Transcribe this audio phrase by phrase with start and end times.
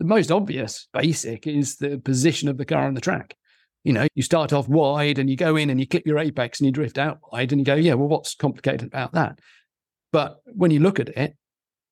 [0.00, 3.36] the most obvious basic is the position of the car on the track.
[3.84, 6.58] You know, you start off wide and you go in and you clip your apex
[6.58, 9.38] and you drift out wide and you go, yeah, well, what's complicated about that?
[10.10, 11.36] But when you look at it,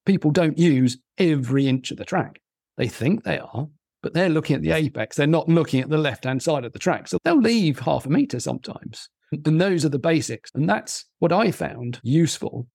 [0.07, 2.41] people don't use every inch of the track.
[2.79, 3.69] They think they are,
[4.03, 5.17] but they're looking at the apex.
[5.17, 7.09] They're not looking at the left hand side of the track.
[7.09, 9.11] So they'll leave half a meter sometimes.
[9.45, 10.51] And those are the basics.
[10.55, 12.69] And that's what I found useful.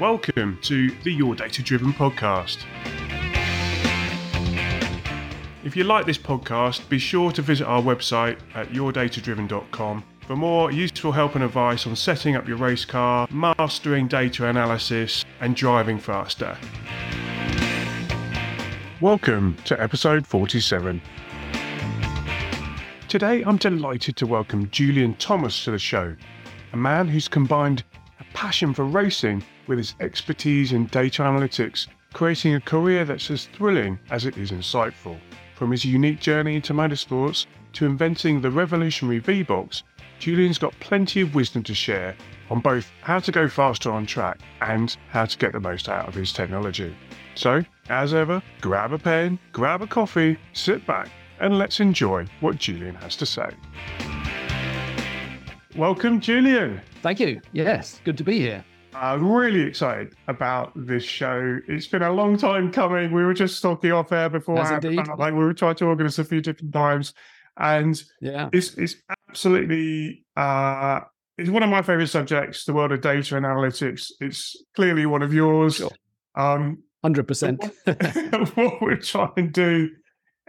[0.00, 2.64] Welcome to the Your Data Driven podcast.
[5.62, 10.72] If you like this podcast, be sure to visit our website at yourdatadriven.com for more
[10.72, 15.98] useful help and advice on setting up your race car, mastering data analysis, and driving
[15.98, 16.56] faster.
[19.02, 21.02] Welcome to episode 47.
[23.06, 26.16] Today, I'm delighted to welcome Julian Thomas to the show,
[26.72, 27.84] a man who's combined
[28.18, 33.46] a passion for racing with his expertise in data analytics, creating a career that's as
[33.56, 35.16] thrilling as it is insightful.
[35.54, 39.84] From his unique journey into motorsports to inventing the revolutionary V Box,
[40.18, 42.16] Julian's got plenty of wisdom to share
[42.50, 46.08] on both how to go faster on track and how to get the most out
[46.08, 46.92] of his technology.
[47.36, 52.56] So, as ever, grab a pen, grab a coffee, sit back, and let's enjoy what
[52.56, 53.50] Julian has to say.
[55.76, 56.80] Welcome, Julian.
[57.02, 57.40] Thank you.
[57.52, 58.64] Yes, good to be here.
[58.94, 61.58] I'm really excited about this show.
[61.68, 63.12] It's been a long time coming.
[63.12, 64.56] We were just talking off air before.
[64.56, 67.14] Like we were trying to organize a few different times,
[67.56, 68.96] and yeah, it's it's
[69.28, 71.00] absolutely uh,
[71.38, 72.64] it's one of my favorite subjects.
[72.64, 74.10] The world of data and analytics.
[74.20, 75.76] It's clearly one of yours.
[75.76, 75.90] Sure.
[76.34, 77.64] Um, Hundred percent.
[77.84, 79.90] What we're trying to do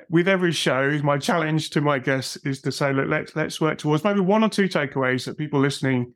[0.09, 3.77] with every show, my challenge to my guests is to say, look, let's let's work
[3.77, 6.13] towards maybe one or two takeaways that people listening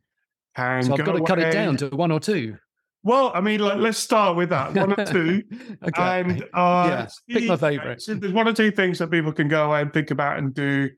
[0.55, 0.83] can.
[0.83, 2.57] So I've got to cut it down to one or two.
[3.03, 5.43] Well, I mean, like, let's start with that one or two,
[5.83, 6.21] okay.
[6.21, 8.03] and uh, yeah, pick my favorite.
[8.07, 10.89] There's one or two things that people can go away and think about and do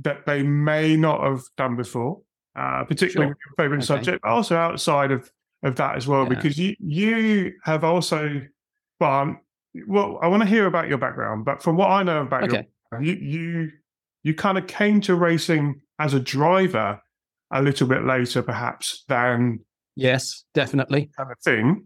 [0.00, 2.22] that they may not have done before,
[2.56, 3.28] uh, particularly sure.
[3.28, 3.84] with your favorite okay.
[3.86, 5.30] subject, but also outside of
[5.62, 6.30] of that as well, yeah.
[6.30, 8.40] because you you have also
[8.98, 9.40] well, um,
[9.86, 12.68] well, I want to hear about your background, but from what I know about okay.
[12.92, 13.70] your, you you
[14.22, 17.00] you kind of came to racing as a driver
[17.52, 19.60] a little bit later, perhaps than
[19.96, 21.84] yes, definitely kind of thing.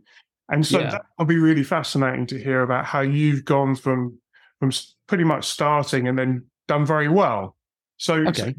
[0.50, 0.90] And so yeah.
[0.90, 4.18] that will be really fascinating to hear about how you've gone from
[4.60, 4.70] from
[5.08, 7.56] pretty much starting and then done very well.
[7.96, 8.32] So, okay.
[8.32, 8.52] so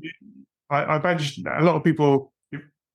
[0.70, 2.34] I, I imagine a lot of people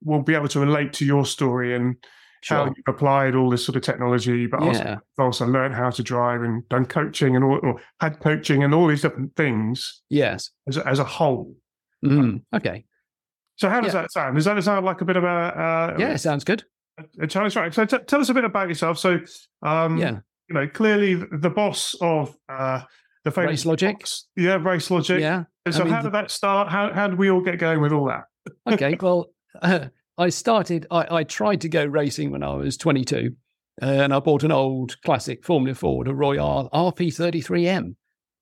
[0.03, 1.97] will be able to relate to your story and
[2.43, 2.59] sure.
[2.59, 4.67] how you've applied all this sort of technology, but yeah.
[4.67, 8.75] also also learned how to drive and done coaching and all, or had coaching and
[8.75, 10.03] all these different things.
[10.09, 11.55] Yes, as a, as a whole.
[12.05, 12.85] Mm, okay.
[13.61, 14.03] So how does yeah.
[14.03, 14.37] that sound?
[14.37, 16.15] Does that sound like a bit of a uh, yeah?
[16.15, 16.65] It sounds good.
[17.21, 17.73] A, challenge, right?
[17.73, 18.99] So t- tell us a bit about yourself.
[18.99, 19.19] So
[19.63, 22.81] um, yeah, you know, clearly the boss of uh,
[23.25, 23.99] the famous Race Logic.
[23.99, 25.21] Box, yeah, Race Logic.
[25.21, 25.45] Yeah.
[25.71, 26.71] So I mean, how did that start?
[26.71, 28.25] How how did we all get going with all that?
[28.67, 29.87] okay, well, uh,
[30.19, 33.35] I started, I, I, tried to go racing when I was 22,
[33.81, 37.95] uh, and I bought an old classic Formula Ford, a Royale RP33M.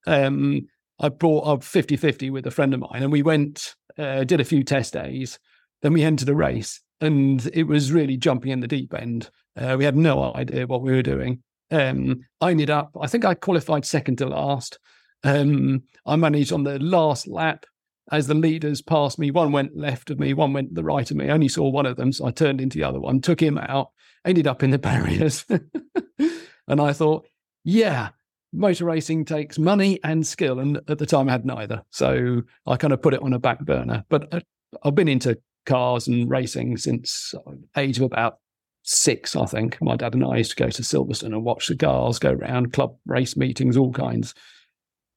[0.06, 0.66] Um,
[0.98, 4.40] I bought a 50 50 with a friend of mine, and we went, uh, did
[4.40, 5.38] a few test days.
[5.82, 9.30] Then we entered a race, and it was really jumping in the deep end.
[9.56, 11.42] Uh, we had no idea what we were doing.
[11.70, 14.78] Um, I ended up, I think I qualified second to last.
[15.24, 17.66] Um, I managed on the last lap
[18.10, 21.16] as the leaders passed me, one went left of me, one went the right of
[21.16, 21.28] me.
[21.28, 23.58] I only saw one of them, so I turned into the other one, took him
[23.58, 23.90] out,
[24.24, 25.44] ended up in the barriers.
[26.68, 27.26] and I thought,
[27.64, 28.10] yeah,
[28.52, 30.58] motor racing takes money and skill.
[30.58, 31.82] And at the time, I had neither.
[31.90, 34.04] So I kind of put it on a back burner.
[34.08, 34.40] But uh,
[34.82, 37.34] I've been into cars and racing since
[37.76, 38.38] age of about
[38.82, 39.80] six, I think.
[39.82, 42.72] My dad and I used to go to Silverstone and watch the cars go around,
[42.72, 44.34] club race meetings, all kinds.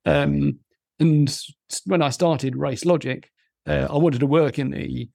[0.05, 0.59] Um,
[0.99, 1.35] and
[1.85, 3.29] when I started Race Logic,
[3.67, 5.09] uh, I wanted to work in the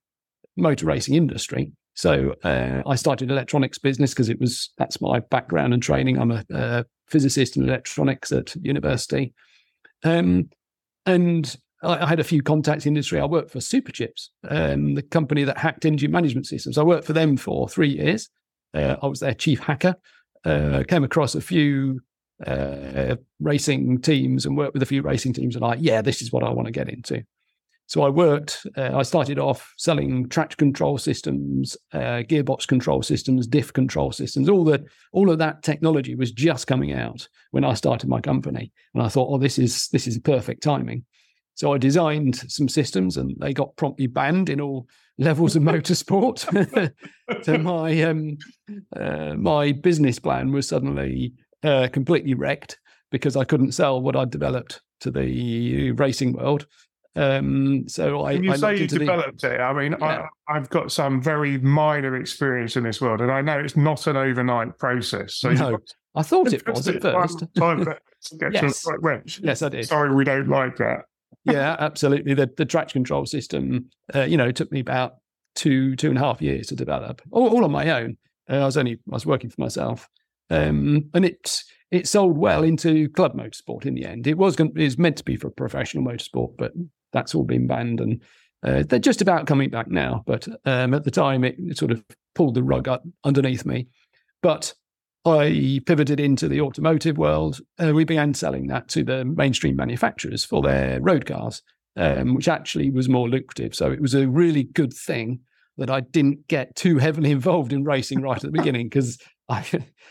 [0.56, 1.72] motor racing industry.
[1.96, 6.18] So uh, I started electronics business because it was that's my background and training.
[6.18, 9.32] I'm a, a physicist in electronics at university,
[10.04, 10.50] um,
[11.06, 13.18] and I, I, had a few contacts in the industry.
[13.18, 16.76] I worked for Superchips, um, the company that hacked engine management systems.
[16.76, 18.28] I worked for them for three years.
[18.74, 19.96] Uh, I was their chief hacker.
[20.44, 22.00] Uh, came across a few
[22.46, 26.30] uh, racing teams and worked with a few racing teams and like, yeah, this is
[26.30, 27.24] what I want to get into.
[27.86, 33.46] So I worked, uh, I started off selling traction control systems, uh, gearbox control systems,
[33.46, 37.74] diff control systems, all that, all of that technology was just coming out when I
[37.74, 38.72] started my company.
[38.94, 41.04] And I thought, oh, this is, this is perfect timing.
[41.54, 44.88] So I designed some systems and they got promptly banned in all,
[45.18, 46.92] levels of motorsport.
[47.42, 48.36] so my um,
[48.94, 52.78] uh, my business plan was suddenly uh, completely wrecked
[53.10, 56.66] because I couldn't sell what I'd developed to the racing world.
[57.16, 58.32] Um, so I.
[58.32, 60.26] You I say you the, developed it, I mean, Yeah.
[60.48, 64.06] I, I've got some very minor experience in this world, and I know it's not
[64.06, 65.34] an overnight process.
[65.34, 65.78] So No,
[66.14, 67.42] I thought it was at first.
[67.56, 67.96] time to
[68.38, 68.82] get Yes.
[68.82, 69.40] to the right wrench.
[69.42, 69.86] yes, I did.
[69.86, 71.02] Sorry, we don't like that.
[71.44, 72.34] yeah, absolutely.
[72.34, 75.14] The the traction control system, uh, you know, took me about
[75.54, 78.18] two two and a half years to develop, all, all on my own.
[78.50, 80.08] Uh, I was only I was working for myself,
[80.50, 84.26] um, and it it sold well into club motorsport in the end.
[84.26, 86.72] It was going, it was meant to be for professional motorsport, but
[87.16, 88.22] that's all been banned, and
[88.62, 90.22] uh, they're just about coming back now.
[90.26, 92.04] But um, at the time, it, it sort of
[92.34, 93.88] pulled the rug up underneath me.
[94.42, 94.74] But
[95.24, 97.60] I pivoted into the automotive world.
[97.78, 101.62] Uh, we began selling that to the mainstream manufacturers for their road cars,
[101.96, 103.74] um, which actually was more lucrative.
[103.74, 105.40] So it was a really good thing
[105.78, 109.64] that I didn't get too heavily involved in racing right at the beginning because I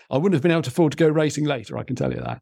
[0.09, 1.77] I wouldn't have been able to afford to go racing later.
[1.77, 2.41] I can tell you that.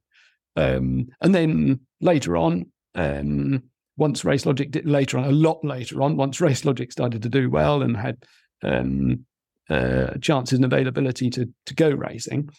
[0.55, 3.63] Um, and then later on, um,
[3.97, 7.29] once Race Logic did later on, a lot later on, once Race Logic started to
[7.29, 8.23] do well and had
[8.63, 9.25] um,
[9.69, 12.49] uh, chances and availability to to go racing,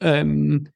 [0.00, 0.66] um,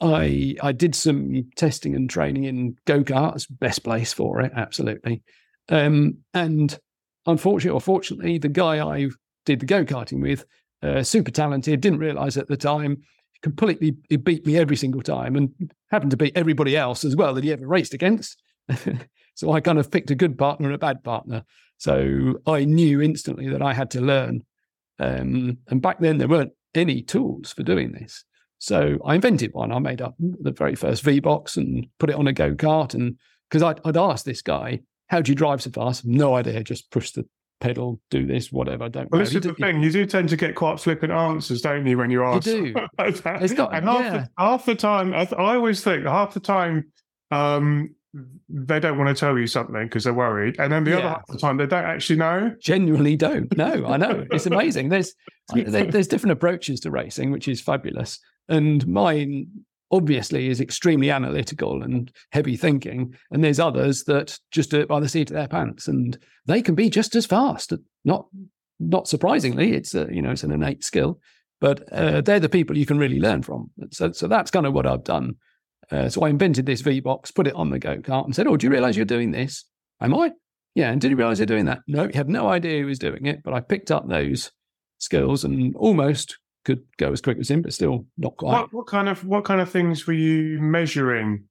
[0.00, 5.22] I I did some testing and training in go karts, best place for it, absolutely.
[5.68, 6.78] Um, and
[7.26, 9.08] unfortunately or fortunately, the guy I
[9.46, 10.44] did the go karting with,
[10.82, 12.98] uh, super talented, didn't realize at the time,
[13.42, 15.50] completely he beat me every single time, and
[15.90, 18.42] happened to beat everybody else as well that he ever raced against.
[19.34, 21.44] so I kind of picked a good partner and a bad partner.
[21.78, 24.42] So I knew instantly that I had to learn.
[24.98, 28.24] Um, and back then there weren't any tools for doing this.
[28.58, 29.72] So I invented one.
[29.72, 32.94] I made up the very first V box and put it on a go kart.
[32.94, 33.16] And
[33.50, 36.62] because I'd, I'd asked this guy, "How do you drive so fast?" No idea.
[36.62, 37.26] Just push the
[37.60, 38.84] pedal, do this, whatever.
[38.84, 39.24] I don't Well, know.
[39.24, 39.82] this is the thing.
[39.82, 42.46] You do tend to get quite flippant answers, don't you, when you ask?
[42.46, 42.86] You do.
[42.98, 43.20] It's
[43.52, 44.10] got- and half, yeah.
[44.12, 46.90] the, half the time, I, th- I always think half the time
[47.30, 47.94] um,
[48.48, 51.08] they don't want to tell you something because they're worried, and then the other Yeah.
[51.14, 52.54] half the time they don't actually know.
[52.60, 53.54] genuinely don't.
[53.56, 54.88] No, I know it's amazing.
[54.88, 55.14] There's
[55.54, 58.18] there's different approaches to racing, which is fabulous.
[58.48, 59.46] And mine
[59.90, 63.14] obviously is extremely analytical and heavy thinking.
[63.30, 66.16] And there's others that just do it by the seat of their pants, and
[66.46, 67.72] they can be just as fast.
[68.04, 68.26] Not
[68.80, 71.20] not surprisingly, it's a you know it's an innate skill,
[71.60, 73.70] but uh, they're the people you can really learn from.
[73.90, 75.36] So so that's kind of what I've done.
[75.90, 78.46] Uh, so I invented this V box, put it on the go kart, and said,
[78.46, 79.64] "Oh, do you realize you're doing this?
[80.00, 80.32] Am I?
[80.74, 80.90] Yeah.
[80.90, 81.80] And did you realize you're doing that?
[81.86, 84.50] No, he had no idea he was doing it, but I picked up those
[84.98, 88.52] skills and almost could go as quick as him, but still not quite.
[88.52, 91.44] What, what kind of what kind of things were you measuring?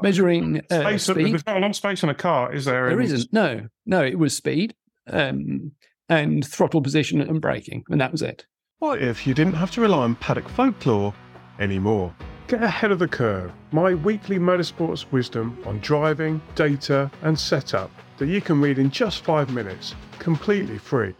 [0.00, 1.32] Measuring uh, Space, speed.
[1.32, 2.88] there's not a lot of space on a car, is there?
[2.88, 3.32] There And- isn't.
[3.32, 4.74] No, no, it was speed
[5.08, 5.72] um,
[6.08, 8.46] and throttle position and braking, and that was it.
[8.78, 11.12] What if you didn't have to rely on paddock folklore
[11.58, 12.14] anymore?
[12.52, 13.50] Get ahead of the curve.
[13.70, 19.24] My weekly motorsports wisdom on driving, data, and setup that you can read in just
[19.24, 21.14] five minutes, completely free.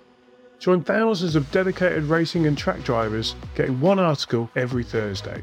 [0.58, 5.42] Join thousands of dedicated racing and track drivers getting one article every Thursday.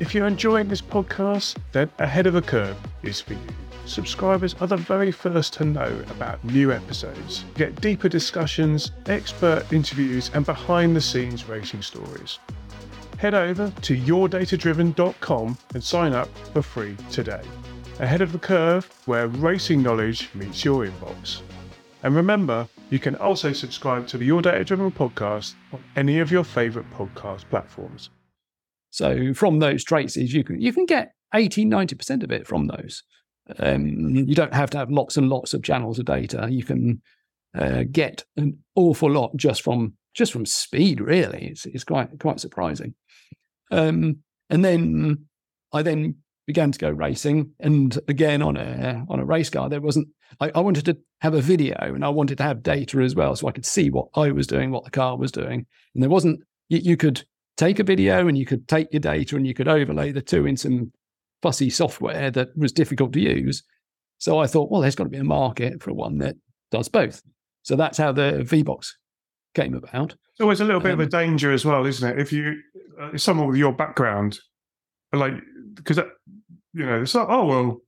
[0.00, 3.48] If you're enjoying this podcast, then Ahead of the Curve is for you.
[3.86, 7.44] Subscribers are the very first to know about new episodes.
[7.54, 12.40] Get deeper discussions, expert interviews, and behind the scenes racing stories.
[13.18, 17.42] Head over to yourdatadriven.com and sign up for free today.
[17.98, 21.42] Ahead of the curve, where racing knowledge meets your inbox.
[22.04, 26.30] And remember, you can also subscribe to the Your Data Driven podcast on any of
[26.30, 28.10] your favorite podcast platforms.
[28.90, 33.02] So from those traces, you can you can get 80, 90% of it from those.
[33.58, 36.46] Um, you don't have to have lots and lots of channels of data.
[36.48, 37.02] You can
[37.52, 41.00] uh, get an awful lot just from just from speed.
[41.00, 42.94] Really, it's it's quite quite surprising.
[43.70, 44.18] Um,
[44.50, 45.26] and then
[45.72, 49.80] I then began to go racing, and again on a on a race car, there
[49.80, 50.08] wasn't.
[50.40, 53.34] I, I wanted to have a video, and I wanted to have data as well,
[53.36, 56.10] so I could see what I was doing, what the car was doing, and there
[56.10, 56.40] wasn't.
[56.68, 57.22] You, you could
[57.56, 60.46] take a video, and you could take your data, and you could overlay the two
[60.46, 60.92] in some
[61.42, 63.62] fussy software that was difficult to use.
[64.18, 66.34] So I thought, well, there's got to be a market for one that
[66.72, 67.22] does both.
[67.62, 68.88] So that's how the VBox
[69.54, 70.12] came about.
[70.32, 72.18] It's always a little bit of a Um, danger as well, isn't it?
[72.20, 72.54] If you,
[73.00, 74.38] uh, if someone with your background,
[75.12, 75.34] like,
[75.74, 75.98] because,
[76.74, 77.80] you know, it's like, oh, well,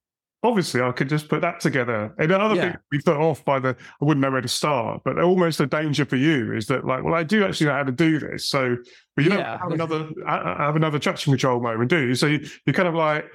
[0.43, 2.14] obviously I could just put that together.
[2.19, 2.67] And other Yeah.
[2.69, 5.02] people be put off by the, I wouldn't know where to start.
[5.05, 7.83] But almost a danger for you is that, like, well, I do actually know how
[7.85, 8.49] to do this.
[8.49, 8.76] So,
[9.17, 9.37] but you Yeah.
[9.37, 12.14] don't have another, ha- have another traction control moment, do you?
[12.14, 13.26] So you, you're kind of like,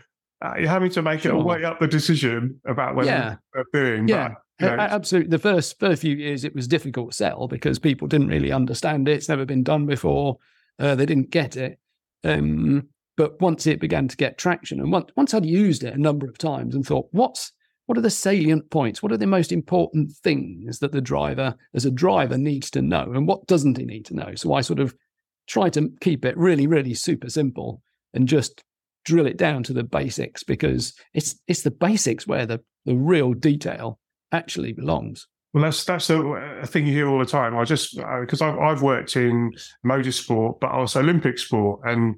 [0.44, 1.41] uh, you're having to make it Sure.
[1.44, 3.36] weigh up the decision about whether Yeah.
[3.53, 4.08] you're doing.
[4.08, 4.29] Yeah.
[4.29, 5.29] You know, absolutely.
[5.29, 9.07] The first first few years, it was difficult to sell because people didn't really understand
[9.07, 9.13] it.
[9.13, 10.38] It's never been done before.
[10.79, 11.79] Uh, they didn't get it.
[12.24, 16.01] Um, but once it began to get traction, and once once I'd used it a
[16.01, 17.51] number of times and thought, what's
[17.85, 19.03] what are the salient points?
[19.03, 23.12] What are the most important things that the driver, as a driver, needs to know,
[23.13, 24.35] and what doesn't he need to know?
[24.35, 24.95] So I sort of
[25.47, 27.81] try to keep it really, really super simple
[28.13, 28.63] and just
[29.03, 33.33] drill it down to the basics because it's it's the basics where the the real
[33.33, 34.00] detail
[34.32, 35.27] actually belongs.
[35.53, 37.55] Well, that's that's a, a thing you hear all the time.
[37.58, 39.51] I just because uh, I've I've worked in
[39.86, 42.15] motorsport, but also Olympic sport, and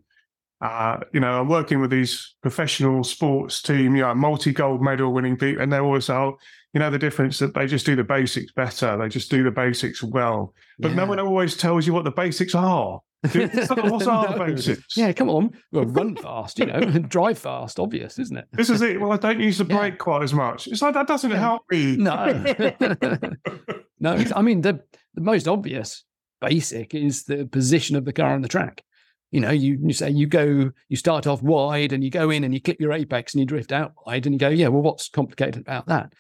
[0.60, 5.14] uh, you know I'm working with these professional sports team, you know, multi gold medal
[5.14, 6.36] winning people, and they're always oh,
[6.74, 9.52] you know the difference that they just do the basics better, they just do the
[9.52, 10.96] basics well, but yeah.
[10.96, 13.02] no one always tells you what the basics are.
[13.22, 14.46] What's our no.
[14.46, 14.96] basics?
[14.96, 15.52] Yeah, come on.
[15.72, 18.46] Well, run fast, you know, drive fast, obvious, isn't it?
[18.54, 19.00] This is it.
[19.00, 19.98] Well, I don't use the brake yeah.
[19.98, 20.68] quite as much.
[20.68, 21.38] It's like that doesn't yeah.
[21.38, 21.98] help me.
[21.98, 22.26] No.
[24.00, 24.82] no, I mean, the,
[25.16, 26.04] the most obvious
[26.42, 28.84] basic is the position of the car on the track.
[29.32, 32.44] You know, you, you say you go, you start off wide and you go in
[32.44, 34.82] and you clip your apex and you drift out wide and you go, yeah, well,
[34.82, 36.14] what's complicated about that?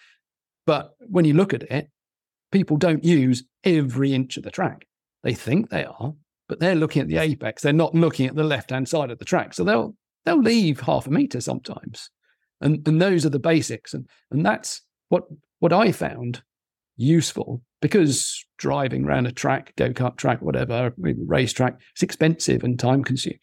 [0.65, 1.89] But when you look at it,
[2.51, 4.85] people don't use every inch of the track.
[5.23, 6.13] They think they are,
[6.47, 7.61] but they're looking at the apex.
[7.61, 9.53] They're not looking at the left hand side of the track.
[9.53, 12.09] So they'll they'll leave half a meter sometimes.
[12.61, 13.93] And and those are the basics.
[13.93, 15.23] And and that's what
[15.59, 16.41] what I found
[16.95, 22.79] useful because driving around a track, go kart track, whatever, race track, it's expensive and
[22.79, 23.39] time consuming.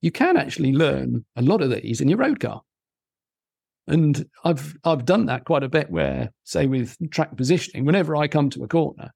[0.00, 2.62] You can actually learn a lot of these in your road car.
[3.86, 8.28] And I've I've done that quite a bit where, say with track positioning, whenever I
[8.28, 9.10] come to a corner,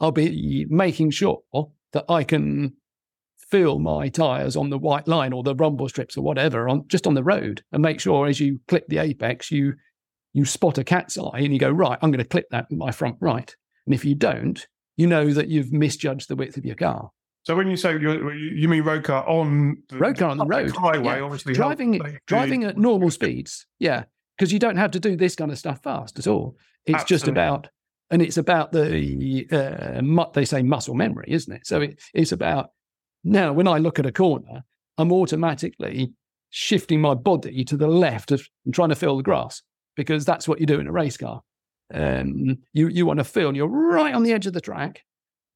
[0.00, 1.40] I'll be making sure
[1.96, 2.74] that I can
[3.50, 7.06] feel my tires on the white line or the rumble strips or whatever on just
[7.06, 9.74] on the road and make sure as you clip the apex you
[10.32, 12.78] you spot a cat's eye and you go right i'm going to clip that with
[12.78, 13.54] my front right.
[13.86, 17.10] And if you don't you know that you've misjudged the width of your car.
[17.44, 20.74] So when you say you mean road car on the road car on the road.
[20.74, 21.20] highway yeah.
[21.20, 23.66] obviously driving driving at normal speeds.
[23.78, 24.04] Yeah.
[24.36, 26.56] Because you don't have to do this kind of stuff fast at all.
[26.84, 27.14] It's Absolutely.
[27.14, 27.68] just about
[28.10, 31.66] and it's about the uh, they say muscle memory, isn't it?
[31.66, 32.70] So it, it's about
[33.24, 34.64] now when I look at a corner,
[34.98, 36.12] I'm automatically
[36.50, 39.62] shifting my body to the left of, and trying to feel the grass
[39.96, 41.42] because that's what you do in a race car.
[41.92, 45.02] Um, you you want to feel, and you're right on the edge of the track,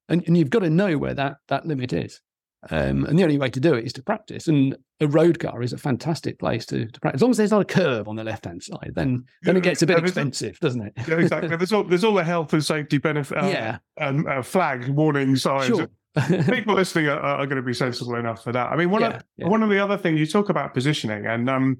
[0.09, 2.21] and, and you've got to know where that that limit is.
[2.69, 4.47] Um, and the only way to do it is to practice.
[4.47, 7.17] And a road car is a fantastic place to, to practice.
[7.17, 9.63] As long as there's not a curve on the left hand side, then then it
[9.63, 10.93] gets a bit expensive, doesn't it?
[11.07, 11.55] yeah, exactly.
[11.55, 13.37] There's all there's all the health and safety benefit.
[13.37, 13.77] Uh, yeah.
[13.99, 15.67] Um, uh, flag warning signs.
[15.67, 15.87] Sure.
[16.51, 18.69] People listening are, are, going to be sensible enough for that.
[18.69, 19.47] I mean, one yeah, of yeah.
[19.47, 21.77] one of the other things you talk about positioning, and um,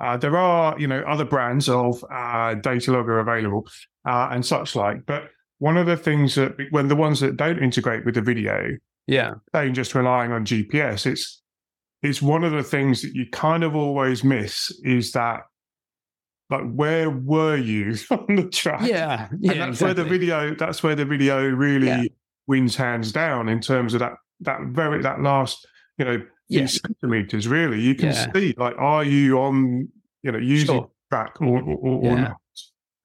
[0.00, 3.66] uh, there are you know other brands of uh, data logger available
[4.04, 7.58] uh, and such like, but one of the things that when the ones that don't
[7.58, 8.76] integrate with the video
[9.10, 9.34] yeah.
[9.52, 11.04] Saying just relying on GPS.
[11.04, 11.42] It's
[12.02, 15.42] it's one of the things that you kind of always miss is that
[16.48, 18.82] like where were you on the track?
[18.82, 19.28] Yeah.
[19.40, 19.84] yeah and that's exactly.
[19.86, 22.04] where the video that's where the video really yeah.
[22.46, 25.66] wins hands down in terms of that that very that last,
[25.98, 26.66] you know, few yeah.
[26.66, 27.80] centimeters really.
[27.80, 28.32] You can yeah.
[28.32, 29.88] see like are you on,
[30.22, 30.90] you know, using sure.
[31.10, 32.36] track or, or, or, not?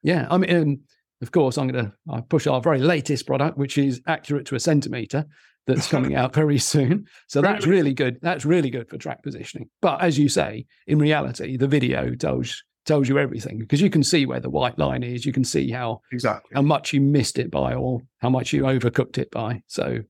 [0.04, 0.28] Yeah.
[0.30, 0.80] I mean um,
[1.22, 4.60] of course, I'm going to push our very latest product, which is accurate to a
[4.60, 5.26] centimeter
[5.68, 7.06] that's coming out very soon.
[7.28, 8.20] So that's really good.
[8.22, 9.70] That's really good for track positioning.
[9.82, 14.04] But as you say, in reality, the video tells tells you everything because you can
[14.04, 15.26] see where the white line is.
[15.26, 18.64] You can see how exactly how much you missed it by or how much you
[18.64, 19.64] overcooked it by.
[19.68, 20.02] So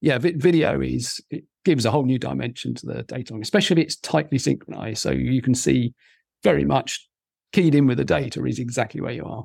[0.00, 3.86] yeah, vi- video is it gives a whole new dimension to the data, especially if
[3.86, 4.98] it's tightly synchronized.
[4.98, 5.94] So you can see
[6.42, 7.08] very much
[7.52, 9.44] keyed in with the data is exactly where you are.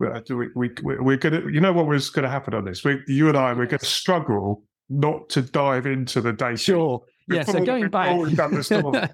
[0.00, 0.08] We,
[0.56, 2.82] we, we, we're going to, you know what was going to happen on this?
[2.82, 6.56] We, you and I, we're going to struggle not to dive into the data.
[6.56, 7.02] Sure.
[7.28, 7.44] Yeah.
[7.44, 8.10] So going back,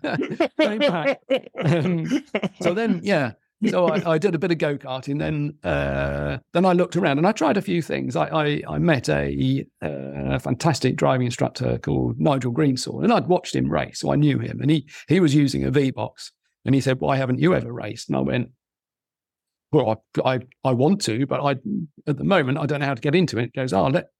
[0.58, 1.20] going back.
[1.62, 2.24] Um,
[2.60, 3.32] so then, yeah.
[3.68, 5.18] So I, I, did a bit of go karting.
[5.18, 8.14] Then, uh, then I looked around and I tried a few things.
[8.14, 13.54] I, I, I met a, uh, fantastic driving instructor called Nigel Greensall, and I'd watched
[13.54, 14.60] him race, so I knew him.
[14.60, 16.32] And he he was using a V box,
[16.66, 18.50] and he said, "Why haven't you ever raced?" And I went,
[19.72, 21.52] "Well, I I, I want to, but I
[22.06, 24.10] at the moment I don't know how to get into it." He goes, "Oh, let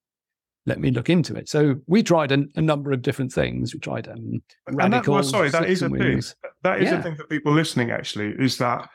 [0.67, 1.47] let me look into it.
[1.49, 3.73] So we tried a, a number of different things.
[3.73, 6.21] We tried um, and well, sorry, that is a thing.
[6.63, 6.99] That is yeah.
[6.99, 7.89] a thing for people listening.
[7.89, 8.87] Actually, is that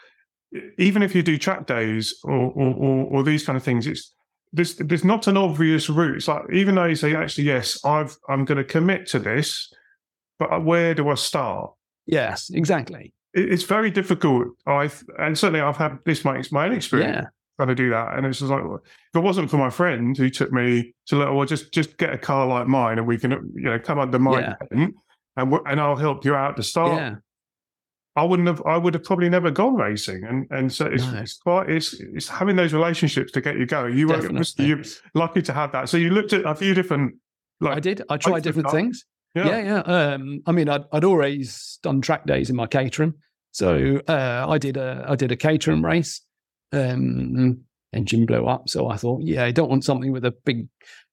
[0.78, 4.12] even if you do track days or or, or, or these kind of things, it's
[4.52, 6.16] there's there's not an obvious route.
[6.16, 9.72] It's like even though you say actually yes, I've I'm going to commit to this,
[10.38, 11.72] but where do I start?
[12.04, 13.14] Yes, exactly.
[13.32, 14.48] It, it's very difficult.
[14.66, 17.16] I and certainly I've had this my my own experience.
[17.22, 17.28] Yeah
[17.68, 20.52] to do that, and it's just like if it wasn't for my friend who took
[20.52, 23.62] me to let, well, just just get a car like mine, and we can you
[23.62, 24.54] know come under my Yeah.
[24.72, 24.94] tent,
[25.36, 26.94] and and I'll help you out to start.
[26.96, 27.14] Yeah.
[28.14, 28.62] I wouldn't have.
[28.66, 31.18] I would have probably never gone racing, and and so it's, No.
[31.20, 33.96] it's quite it's it's having those relationships to get you going.
[33.96, 34.20] You were
[34.58, 34.82] you're
[35.14, 35.88] lucky to have that.
[35.88, 37.14] So you looked at a few different
[37.60, 38.02] like I did.
[38.10, 39.04] I tried different things.
[39.34, 39.80] yeah, Yeah, yeah.
[40.14, 43.14] Um, I mean, I'd, I'd always done track days in my Caterham,
[43.52, 46.20] so uh, I did a I did a Caterham race.
[46.72, 47.62] Um,
[47.92, 50.68] engine blew up, so I thought, yeah, I don't want something with a big,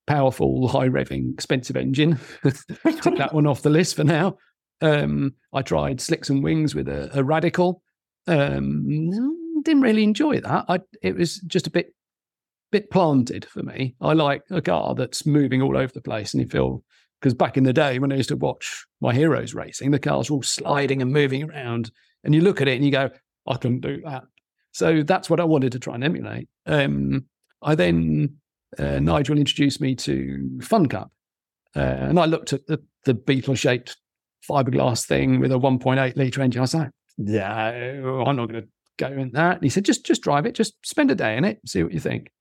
[0.08, 2.20] powerful, high revving, expensive engine.
[2.44, 4.38] Took that one off the list for now.
[4.82, 7.82] Um, I tried slicks and wings with a, a radical.
[8.28, 10.66] Um, didn't really enjoy that.
[10.70, 11.94] I it was just a bit
[12.72, 13.96] bit planted for me.
[14.00, 16.84] I like a car that's moving all over the place, and you feel
[17.20, 20.30] because back in the day when I used to watch my heroes racing, the cars
[20.30, 21.92] were all sliding and moving around,
[22.24, 23.10] and you look at it and you go,
[23.48, 24.24] I couldn't do that.
[24.72, 26.48] So that's what I wanted to try and emulate.
[26.66, 27.26] Um,
[27.62, 28.38] I then
[28.78, 31.12] uh, Nigel introduced me to Fun Cup,
[31.76, 33.98] uh, and I looked at the, the beetle shaped
[34.50, 36.60] fiberglass thing with a 1.8 liter engine.
[36.60, 39.56] I was like, no, I'm not going to go in that.
[39.56, 41.94] And he said, just just drive it, just spend a day in it, see what
[41.94, 42.32] you think.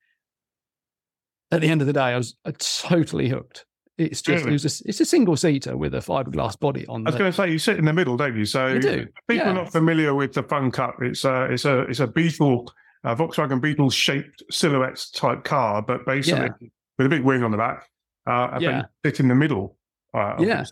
[1.51, 3.65] At the end of the day, I was uh, totally hooked.
[3.99, 4.51] It's just Really?
[4.55, 7.05] it was a, it's a single seater with a fiberglass body on.
[7.05, 8.45] I was the- going to say you sit in the middle, don't you?
[8.45, 9.51] So You do, people yeah.
[9.51, 10.95] are not familiar with the Fun Cup.
[11.01, 12.71] It's a it's a it's a Beetle,
[13.03, 16.67] a Volkswagen Beetle shaped silhouette type car, but basically Yeah.
[16.97, 17.89] with a big wing on the back.
[18.25, 18.83] Uh, Yeah.
[19.05, 19.75] sit in the middle.
[20.13, 20.65] Uh, Yeah.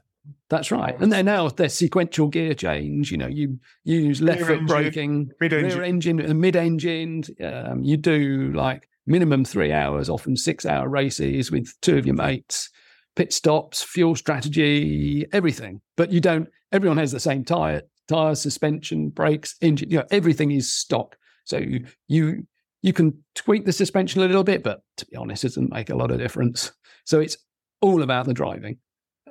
[0.50, 0.98] That's right.
[1.00, 3.12] And then now there's sequential gear change.
[3.12, 5.78] You know, you, you use left Rear foot engine, braking, mid-engine.
[5.80, 7.24] rear engine, and mid engine.
[7.42, 12.16] Um, you do like minimum three hours, often six hour races with two of your
[12.16, 12.70] mates,
[13.18, 15.82] pit stops, fuel strategy, everything.
[15.98, 16.48] But you don't.
[16.72, 19.90] Everyone has the same tire, tires, suspension, brakes, engine.
[19.90, 21.18] You know, everything is stock.
[21.44, 22.48] So you you
[22.82, 25.90] you can tweak the suspension a little bit, but to be honest, it doesn't make
[25.90, 26.72] a lot of difference.
[27.04, 27.38] So it's
[27.82, 28.78] all about the driving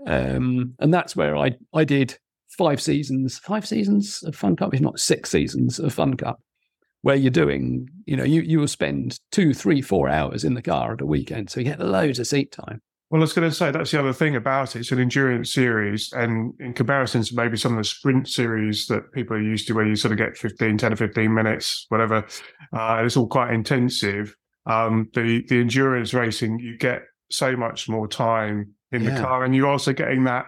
[0.07, 2.17] um, and that's where I I did
[2.49, 6.41] five seasons, five seasons of Fun Cup, if not six seasons of Fun Cup,
[7.03, 10.63] where you're doing, you know, you you will spend two, three, four hours in the
[10.63, 12.81] car at a weekend, so you get loads of seat time.
[13.11, 14.81] Well, I was going to say that's the other thing about it.
[14.81, 19.13] It's an endurance series, and in comparison to maybe some of the sprint series that
[19.13, 22.27] people are used to, where you sort of get 15, 10 or 15 minutes, whatever,
[22.73, 24.35] uh, it's all quite intensive.
[24.67, 29.55] Um, the the endurance racing, you get so much more time in the car, and
[29.55, 30.47] you're also getting that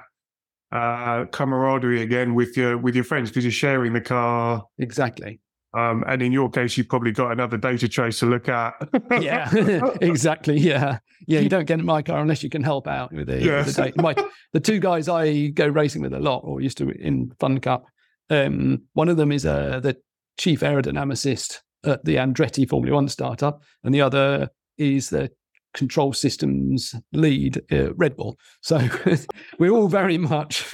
[0.72, 4.64] uh, camaraderie again with your with your friends because you're sharing the car.
[4.78, 5.40] Exactly.
[5.74, 8.74] Um, and in your case, you've probably got another data trace to look at.
[9.20, 9.50] Yeah,
[10.00, 10.58] exactly.
[10.58, 11.40] Yeah, yeah.
[11.40, 13.76] You don't get in my car unless you can help out with the, with Yes.
[13.76, 13.92] the.
[13.96, 14.14] My
[14.52, 17.84] the two guys I go racing with a lot, or used to in Fun Cup.
[18.30, 19.96] Um, one of them is uh, the
[20.38, 25.30] chief aerodynamicist at the Andretti Formula One startup, and the other is the
[25.74, 28.38] control systems lead at Red Bull.
[28.62, 28.80] So
[29.58, 30.64] we're all very much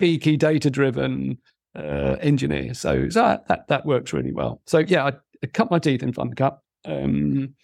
[0.00, 1.38] geeky, data driven
[1.76, 2.78] uh, engineers.
[2.80, 4.60] So, so that, that works really well.
[4.66, 6.62] So yeah, I, I cut my teeth in Fun Cup.
[6.84, 7.54] Um,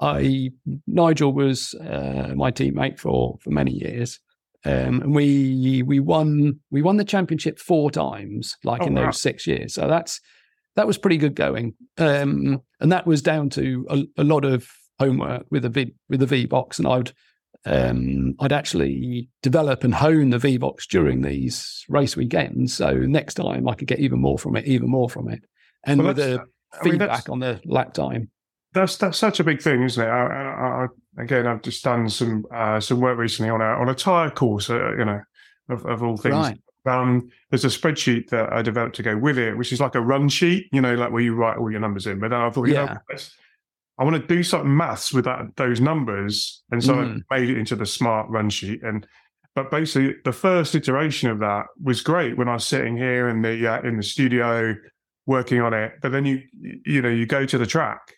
[0.00, 0.50] I
[0.86, 4.18] Nigel was uh, my teammate for for many years,
[4.64, 9.06] um, and we we won we won the championship four times, like Oh, in wow.
[9.06, 9.74] those six years.
[9.74, 10.20] So that's
[10.74, 14.68] that was pretty good going, um, and that was down to a, a lot of
[14.98, 17.12] homework with the V with the V box, and I'd
[17.66, 22.74] um, I'd actually develop and hone the V box during these race weekends.
[22.74, 25.44] So next time I could get even more from it, even more from it,
[25.84, 28.30] and Well, with the I mean, feedback on the lap time.
[28.72, 30.08] That's that's such a big thing, isn't it?
[30.08, 33.88] I, I, I, again, I've just done some uh, some work recently on a on
[33.88, 35.20] a tire course, uh, you know,
[35.68, 36.34] of, of all things.
[36.34, 36.58] Right.
[36.86, 40.00] Um, there's a spreadsheet that I developed to go with it, which is like a
[40.02, 42.18] run sheet, you know, like where you write all your numbers in.
[42.18, 42.98] But then I thought, you know, Yeah.
[43.08, 43.34] let's-
[43.98, 47.22] I want to do something maths with that those numbers, and so Mm.
[47.30, 48.82] I made it into the smart run sheet.
[48.82, 49.06] And
[49.54, 53.42] but basically, the first iteration of that was great when I was sitting here in
[53.42, 54.74] the uh, in the studio
[55.26, 55.92] working on it.
[56.02, 56.42] But then you
[56.84, 58.16] you know you go to the track,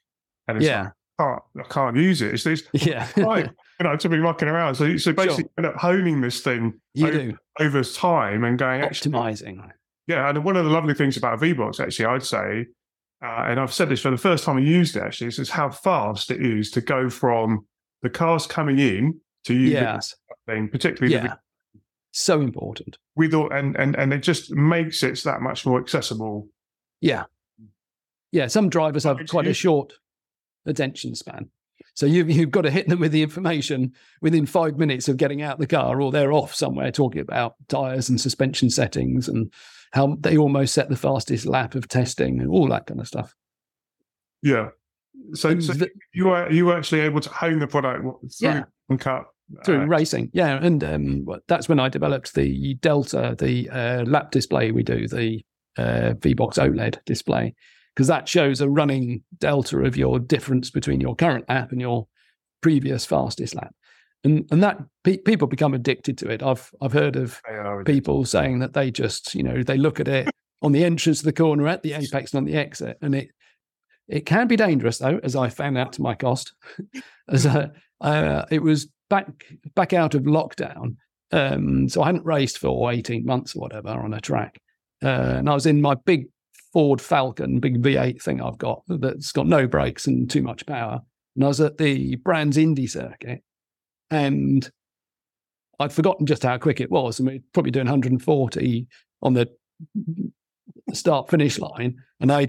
[0.49, 2.35] and it's Yeah, can't, I can't use it.
[2.35, 4.77] It's, it's yeah, right, you know, to be mucking around.
[4.77, 8.59] So, so basically, you end up honing this thing you over, do over time and
[8.59, 9.71] going, actually, optimizing.
[10.07, 10.29] yeah.
[10.29, 12.67] And one of the lovely things about VBox, actually, I'd say,
[13.23, 15.51] uh, and I've said this for the first time I used it, actually, is, is
[15.51, 17.67] how fast it is to go from
[18.03, 21.35] the cars coming in to you Yes, the thing, particularly the, yeah,
[22.13, 22.99] so important.
[23.15, 26.49] with all, and, and, and it just makes it that much more accessible.
[27.01, 27.25] Yeah,
[28.33, 28.49] yeah.
[28.49, 29.95] Some drivers have It's quite a short
[30.67, 31.49] attention span,
[31.95, 35.41] so you've you've got to hit them with the information within five minutes of getting
[35.41, 39.51] out the car, or they're off somewhere talking about tires and suspension settings and
[39.97, 43.35] how they almost set the fastest lap of testing and all that kind of stuff.
[44.43, 44.69] Yeah.
[45.33, 48.05] So, so the, you were you were actually able to hone the product
[48.39, 48.65] through yeah.
[48.91, 49.25] and cut
[49.65, 54.31] through uh, racing, yeah, and um, that's when I developed the Delta, the uh, lap
[54.31, 55.43] display we do, the
[55.79, 57.55] uh, VBox OLED display,
[57.95, 62.07] because that shows a running delta of your difference between your current lap and your
[62.61, 63.75] previous fastest lap.
[64.25, 66.43] And, and that pe- people become addicted to it.
[66.43, 67.41] I've I've heard of
[67.85, 70.29] people saying that they just you know they look at it
[70.63, 73.31] on the entrance of the corner at the apex and on the exit, and it
[74.09, 76.55] it can be dangerous though, as I found out to my cost.
[77.29, 79.29] as a, uh, it was back
[79.75, 80.97] back out of lockdown,
[81.33, 84.59] um, so I hadn't raced for eighteen months or whatever on a track,
[85.05, 86.27] uh, and I was in my big
[86.77, 91.01] Ford Falcon, big V8 thing I've got that's got no brakes and too much power.
[91.35, 93.43] And I was at the Brands Indy circuit,
[94.11, 94.69] and
[95.79, 97.21] I'd forgotten just how quick it was.
[97.21, 98.87] I mean, probably doing 140
[99.23, 99.49] on the
[100.93, 102.49] start finish line, and I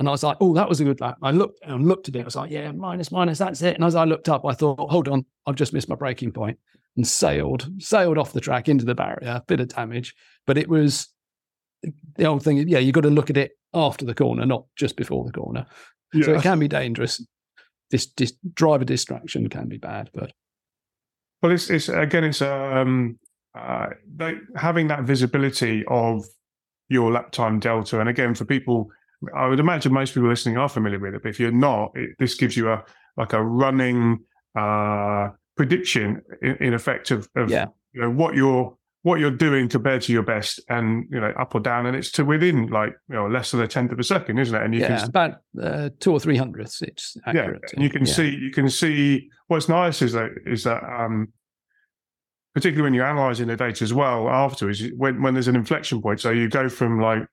[0.00, 1.18] and I was like, oh, that was a good lap.
[1.22, 2.22] I looked and looked at it.
[2.22, 3.74] I was like, yeah, minus, minus, that's it.
[3.74, 6.58] And as I looked up, I thought, hold on, I've just missed my braking point
[6.96, 10.14] and sailed, sailed off the track into the barrier, bit of damage.
[10.46, 11.08] But it was
[12.16, 12.66] the old thing.
[12.66, 15.66] Yeah, you've got to look at it after the corner, not just before the corner.
[16.14, 16.24] Yeah.
[16.24, 17.22] So it can be dangerous.
[17.90, 20.32] This, this driver distraction can be bad, but
[21.42, 23.18] well, it's, it's again, it's um,
[23.58, 26.24] uh, they, having that visibility of
[26.88, 28.90] your lap time delta, and again, for people
[29.34, 32.10] I would imagine most people listening are familiar with it, but if you're not, it,
[32.18, 32.84] this gives you a
[33.16, 34.20] like a running
[34.58, 37.66] uh, prediction in, in effect of, of yeah.
[37.92, 41.54] you know what you're what you're doing compared to your best, and you know up
[41.54, 44.04] or down, and it's to within like you know less than a tenth of a
[44.04, 44.62] second, isn't it?
[44.62, 46.82] And you yeah, can about uh, two or three hundredths.
[46.82, 47.62] It's accurate.
[47.64, 48.12] Yeah, and you can yeah.
[48.12, 51.32] see you can see what's nice is that is that um,
[52.54, 56.20] particularly when you're analyzing the data as well afterwards, when when there's an inflection point,
[56.20, 57.26] so you go from like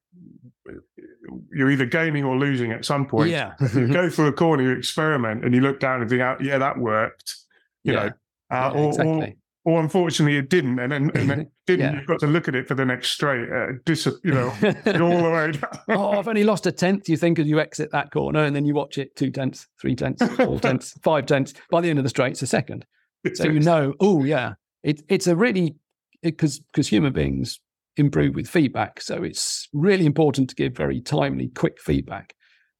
[1.51, 3.29] you're either gaining or losing at some point.
[3.29, 3.53] Yeah.
[3.73, 6.57] you go through a corner, you experiment, and you look down and think, out, yeah,
[6.57, 7.35] that worked.
[7.83, 7.99] You yeah.
[7.99, 8.11] know,
[8.51, 9.37] uh, yeah, or, exactly.
[9.67, 11.85] Or, or unfortunately it didn't, and then, and then didn't.
[11.85, 11.99] yeah.
[11.99, 13.49] You've got to look at it for the next straight.
[13.51, 14.47] Uh, dis- you know,
[14.85, 15.51] all the way.
[15.51, 15.79] Down.
[15.89, 17.09] oh, I've only lost a tenth.
[17.09, 19.95] You think as you exit that corner, and then you watch it two tenths, three
[19.95, 21.53] tenths, four tenths, five tenths.
[21.69, 22.85] By the end of the straight, it's a second.
[23.33, 24.53] So you know, oh yeah,
[24.83, 25.75] it, it's a really
[26.21, 27.59] because because human beings
[27.97, 29.01] improve with feedback.
[29.01, 32.33] So it's really important to give very timely, quick feedback.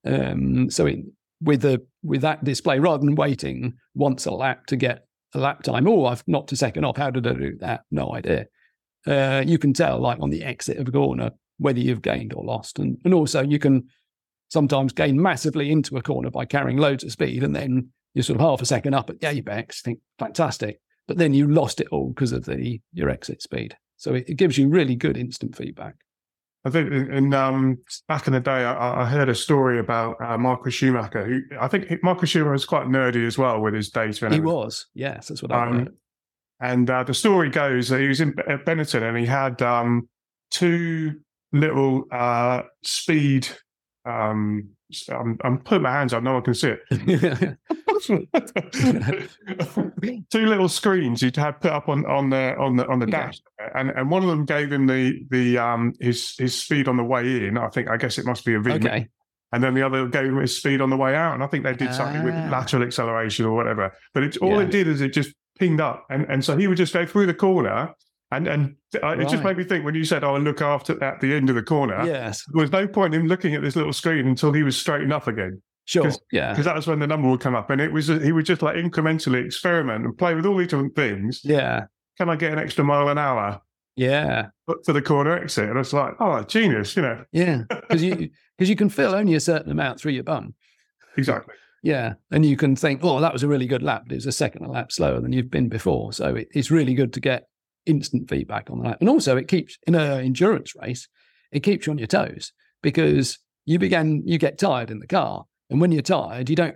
[0.05, 0.99] Um, so it,
[1.41, 5.87] with the with that display, rather than waiting once a lap to get lap time,
[5.87, 6.97] oh, I've knocked a second off.
[6.97, 7.81] How did I do that?
[7.91, 8.47] No idea.
[9.05, 12.43] Uh, you can tell, like on the exit of a corner, whether you've gained or
[12.43, 13.87] lost, and and also you can
[14.49, 18.39] sometimes gain massively into a corner by carrying loads of speed, and then you're sort
[18.39, 19.81] of half a second up at the apex.
[19.81, 23.75] Think fantastic, but then you lost it all because of the your exit speed.
[23.97, 25.95] So it, it gives you really good instant feedback.
[26.67, 27.77] I think in, um,
[28.09, 31.25] back in the day, I, I heard a story about uh, Michael Schumacher.
[31.25, 34.29] Who I think Michael Schumacher was quite nerdy as well with his data.
[34.29, 35.93] he was, yes, that's what I um, heard.
[36.59, 40.09] And uh, the story goes that he was in Benetton and he had um,
[40.51, 41.21] two
[41.53, 43.47] little uh, speed
[44.07, 44.69] um,
[45.09, 46.79] I'm, I'm putting my hands up, no one can see it.
[50.29, 53.41] Two little screens you'd have put up on on the on the on the dash,
[53.75, 57.03] and and one of them gave him the the um his his speed on the
[57.03, 57.57] way in.
[57.57, 58.73] I think I guess it must be a V.
[58.73, 59.07] Okay.
[59.51, 61.63] And then the other gave him his speed on the way out, and I think
[61.63, 62.49] they did something with ah.
[62.51, 63.93] lateral acceleration or whatever.
[64.13, 64.61] But it's all yeah.
[64.61, 67.25] it did is it just pinged up, and and so he would just go through
[67.25, 67.93] the corner
[68.31, 69.19] and and right.
[69.19, 71.49] Uh, it just made me think when you said, "Oh, look after at the end
[71.49, 74.51] of the corner." Yes, there was no point in looking at this little screen until
[74.51, 75.61] he was straightened up again.
[75.85, 78.07] Sure, Cause, yeah, because that was when the number would come up, and it was
[78.07, 81.39] he would just like incrementally experiment and play with all these different things.
[81.43, 81.85] Yeah,
[82.17, 83.61] can I get an extra mile an hour?
[83.95, 84.49] Yeah,
[84.85, 87.23] for the corner exit, and it's like, oh, genius, you know.
[87.31, 90.53] Yeah, because you because you can fill only a certain amount through your bum.
[91.17, 91.55] Exactly.
[91.83, 94.03] Yeah, and you can think, oh, that was a really good lap.
[94.09, 96.95] It was a second a lap slower than you've been before, so it, it's really
[96.95, 97.47] good to get
[97.87, 98.97] instant feedback on that.
[98.99, 101.07] And also, it keeps in an endurance race,
[101.51, 105.45] it keeps you on your toes because you begin you get tired in the car,
[105.69, 106.75] and when you're tired, you don't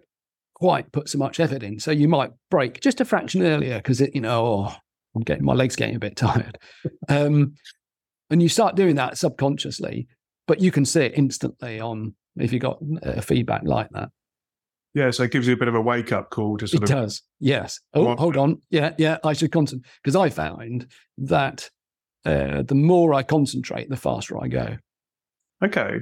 [0.56, 1.80] quite put so much effort in.
[1.80, 4.76] So you might brake just a fraction earlier because it, you know, oh,
[5.16, 6.58] I'm getting my legs getting a bit tired,
[7.10, 7.54] um,
[8.30, 10.08] and you start doing that subconsciously,
[10.48, 14.10] but you can see it instantly on if you got a feedback like that.
[14.94, 16.90] Yeah, so it gives you a bit of a wake up call to sort it
[16.90, 16.98] of.
[16.98, 17.80] It does, yes.
[17.94, 18.62] Oh, hold on.
[18.70, 21.70] Yeah, yeah, I should concentrate because I found that
[22.26, 24.78] uh, the more I concentrate, the faster I go.
[25.64, 26.00] Okay.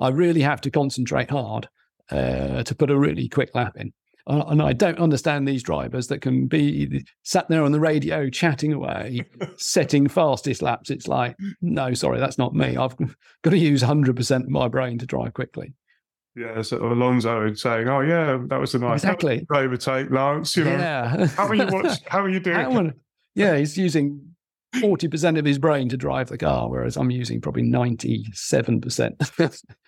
[0.00, 1.68] I really have to concentrate hard
[2.10, 3.92] uh, to put a really quick lap in.
[4.26, 8.30] Uh, and I don't understand these drivers that can be sat there on the radio
[8.30, 10.88] chatting away, setting fastest laps.
[10.88, 12.76] It's like, no, sorry, that's not me.
[12.76, 12.96] I've
[13.42, 15.74] got to use 100% of my brain to drive quickly.
[16.36, 20.64] Yeah, sort of Alonso saying, "Oh yeah, that was a nice exactly overtake, Lance." You
[20.64, 21.26] know, yeah.
[21.28, 22.92] how are you watch, How are you doing?
[23.36, 24.34] Yeah, he's using
[24.80, 29.16] forty percent of his brain to drive the car, whereas I'm using probably ninety-seven percent.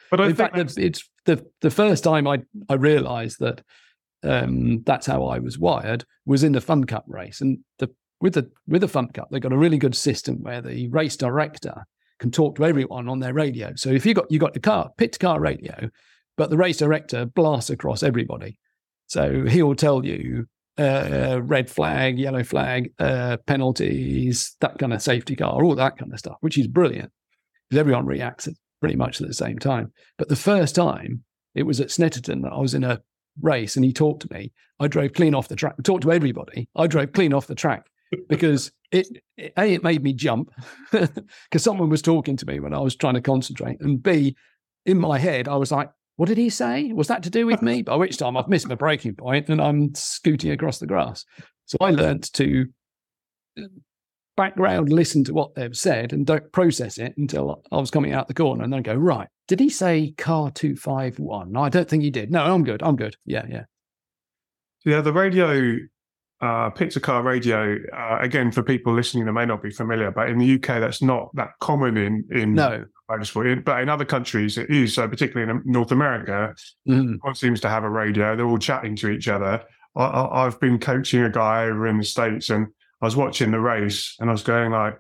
[0.09, 3.63] But I In fact, that's- the- it's the the first time I I realised that
[4.23, 8.35] um, that's how I was wired was in the Fun Cup race, and the with
[8.35, 11.85] the with the Fun Cup they've got a really good system where the race director
[12.19, 13.73] can talk to everyone on their radio.
[13.75, 15.91] So if you got you got the car pit car radio,
[16.37, 18.59] but the race director blasts across everybody,
[19.07, 20.47] so he'll tell you.
[20.79, 26.13] Uh, red flag, yellow flag, uh, penalties, that kind of safety car, all that kind
[26.13, 27.11] of stuff, which is brilliant
[27.71, 29.91] because everyone reacts at pretty much at the same time.
[30.19, 33.01] But the first time it was at Snetterton that I was in a
[33.41, 34.53] race and he talked to me.
[34.79, 36.69] I drove clean off the track, talked to everybody.
[36.77, 37.87] I drove clean off the track
[38.29, 40.51] because it, it A, it made me jump
[40.93, 43.81] because someone was talking to me when I was trying to concentrate.
[43.81, 44.37] And B,
[44.85, 46.93] in my head, I was like, what did he say?
[46.93, 47.83] Was that to do with me?
[47.83, 51.25] By which time I've missed my braking point and I'm scooting across the grass.
[51.67, 52.67] So I learned to
[54.37, 58.29] background listen to what they've said and don't process it until I was coming out
[58.29, 61.53] the corner and then go, right, did he say car 251?
[61.53, 62.31] No, I don't think he did.
[62.31, 62.83] No, I'm good.
[62.83, 63.17] I'm good.
[63.25, 63.65] Yeah, yeah.
[64.85, 65.79] Yeah, the radio,
[66.41, 70.29] uh, picture car radio, uh, again, for people listening that may not be familiar, but
[70.29, 72.85] in the UK, that's not that common in, in No.
[73.09, 74.95] But in other countries, it is.
[74.95, 76.55] So, particularly in North America,
[76.89, 77.15] Mhm.
[77.17, 78.37] everyone seems to have a radio.
[78.37, 79.63] They're all chatting to each other.
[79.95, 82.67] I, I, I've been coaching a guy over in the States and
[83.01, 84.95] I was watching the race and I was going like,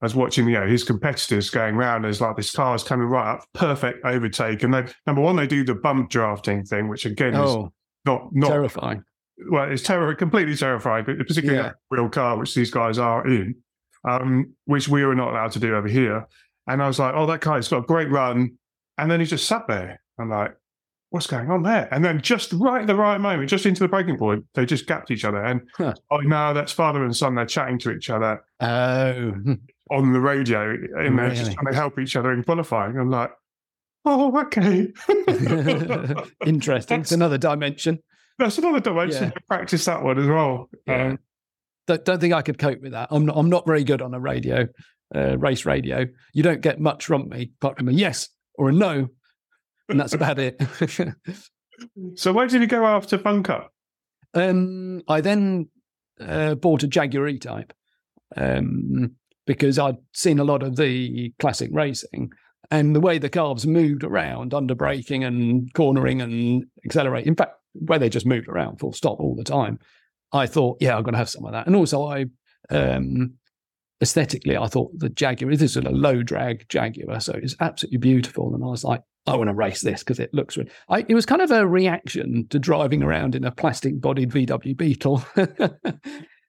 [0.00, 2.04] I was watching, you know, his competitors going round.
[2.04, 4.62] There's like this car is coming right up, perfect overtake.
[4.62, 7.72] And they, number one, they do the bump drafting thing, which again is Oh,
[8.04, 9.02] not, not terrifying.
[9.50, 11.70] well, it's terror, completely terrifying, but particularly Yeah.
[11.70, 13.56] a real car, which these guys are in,
[14.04, 16.26] um, which we were not allowed to do over here.
[16.68, 18.58] And I was like, oh, that guy's got a great run.
[18.98, 20.00] And then he just sat there.
[20.18, 20.54] I'm like,
[21.10, 21.88] what's going on there?
[21.92, 24.86] And then just right at the right moment, just into the braking point, they just
[24.86, 25.42] gapped each other.
[25.42, 25.94] And Huh.
[26.10, 27.34] oh, no, that's father and son.
[27.34, 29.32] They're chatting to each other Oh,
[29.90, 32.98] on the radio and they're just trying to help each other in qualifying.
[32.98, 33.30] I'm like,
[34.04, 34.88] oh, okay.
[36.46, 37.00] interesting.
[37.00, 38.00] It's another dimension.
[38.38, 39.24] That's another dimension.
[39.24, 39.40] Yeah.
[39.48, 40.68] Practice that one as well.
[40.86, 41.06] Yeah.
[41.08, 41.18] Um,
[41.86, 43.08] Don't, don't think I could cope with that.
[43.10, 44.66] I'm not, I'm not very good on a radio,
[45.14, 46.06] uh, race radio.
[46.32, 49.08] You don't get much from me apart from a yes or a no.
[49.88, 50.60] And that's about it.
[52.14, 53.72] so where did you go after Cup?
[54.34, 55.68] Um, I then
[56.20, 57.72] uh, bought a Jaguar E-Type
[58.36, 59.16] um,
[59.46, 62.30] because I'd seen a lot of the classic racing
[62.70, 67.28] and the way the cars moved around under braking and cornering and accelerating.
[67.28, 69.78] In fact, where they just moved around full stop all the time.
[70.32, 71.66] I thought, yeah, I'm going to have some of that.
[71.66, 72.26] And also, I
[72.70, 73.34] um,
[74.00, 78.54] aesthetically, I thought the Jaguar this is a low drag Jaguar, so it's absolutely beautiful.
[78.54, 80.56] And I was like, I want to race this because it looks.
[80.56, 84.76] Really, I, it was kind of a reaction to driving around in a plastic-bodied VW
[84.76, 85.24] Beetle,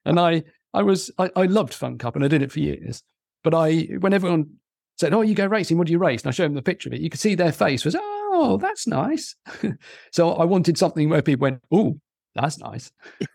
[0.04, 3.02] and I, I was, I, I loved Fun Cup, and I did it for years.
[3.42, 4.50] But I, when everyone
[4.98, 5.78] said, "Oh, you go racing?
[5.78, 7.34] What do you race?" and I showed them the picture of it, you could see
[7.34, 9.34] their face was, "Oh, that's nice."
[10.12, 11.98] so I wanted something where people went, "Oh,
[12.34, 12.90] that's nice."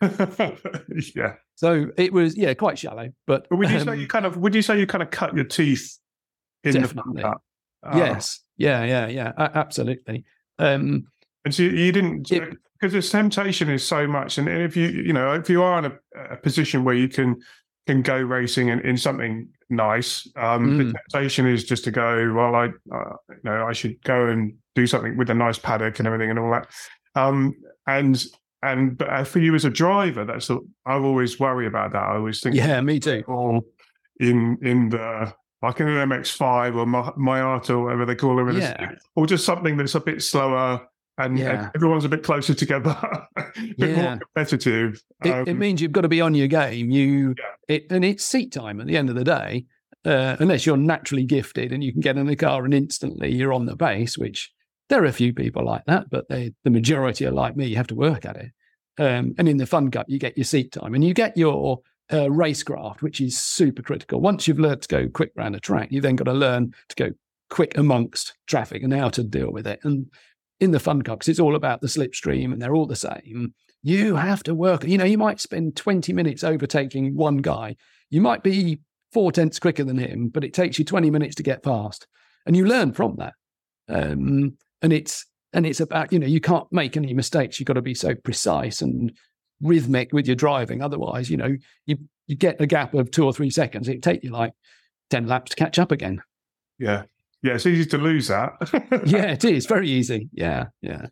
[1.14, 1.34] yeah.
[1.54, 4.36] So it was, yeah, quite shallow, but, But would you say um, you kind of
[4.36, 5.98] would you say you kind of cut your teeth
[6.64, 7.22] in Definitely.
[7.22, 7.34] the
[7.82, 10.24] Uh, yes, yeah, yeah, yeah, a- absolutely.
[10.58, 11.06] Um,
[11.44, 15.32] And so you didn't because the temptation is so much, and if you you know
[15.34, 15.92] if you are in a,
[16.32, 17.36] a position where you can
[17.86, 20.94] can go racing in, in something nice, um, the Mm.
[21.12, 22.32] temptation is just to go.
[22.34, 25.98] Well, I uh, you know I should go and do something with a nice paddock
[26.00, 26.68] and everything and all that.
[27.14, 27.54] Um,
[27.86, 28.22] and
[28.62, 32.02] and but uh, for you as a driver, that's I always worry about that.
[32.02, 33.22] I always think yeah, me too.
[33.28, 33.62] or
[34.20, 38.56] in in the like in an MX5 or Mi- Miata or whatever they call them,
[38.56, 38.92] Yeah.
[39.14, 40.86] or just something that's a bit slower
[41.18, 42.94] and, and everyone's a bit closer together,
[43.36, 43.42] a
[43.78, 44.02] bit Yeah.
[44.02, 45.02] more competitive.
[45.24, 46.90] It, it Um, means you've got to be on your game.
[46.90, 47.76] You, Yeah.
[47.76, 49.64] it, and it's seat time at the end of the day.
[50.04, 53.52] Uh, unless you're naturally gifted and you can get in the car and instantly you're
[53.52, 54.52] on the base, which
[54.88, 57.66] there are a few people like that, but they, the majority are like me.
[57.66, 58.50] You have to work at it.
[58.98, 61.80] Um, and in the Fun Cup, you get your seat time and you get your
[62.10, 64.20] uh, racecraft, which is super critical.
[64.20, 66.96] Once you've learned to go quick around a track, you've then got to learn to
[66.96, 67.10] go
[67.50, 69.80] quick amongst traffic and how to deal with it.
[69.82, 70.06] And
[70.60, 73.54] in the Fun Cup, 'cause it's all about the slipstream and they're all the same,
[73.82, 74.84] you have to work.
[74.84, 77.76] You know, you might spend 20 minutes overtaking one guy.
[78.10, 78.80] You might be
[79.12, 82.06] four tenths quicker than him, but it takes you 20 minutes to get past.
[82.46, 83.34] And you learn from that.
[83.88, 87.58] Um, and it's and it's about, you know, you can't make any mistakes.
[87.58, 89.12] You've got to be so precise and
[89.62, 90.82] rhythmic with your driving.
[90.82, 93.88] Otherwise, you know, you you get a gap of two or three seconds.
[93.88, 94.52] It take you like
[95.10, 96.22] 10 laps to catch up again.
[96.78, 97.04] yeah.
[97.42, 98.54] Yeah, it's easy to lose that.
[99.06, 100.28] yeah, it is very easy.
[100.32, 101.06] Yeah, yeah.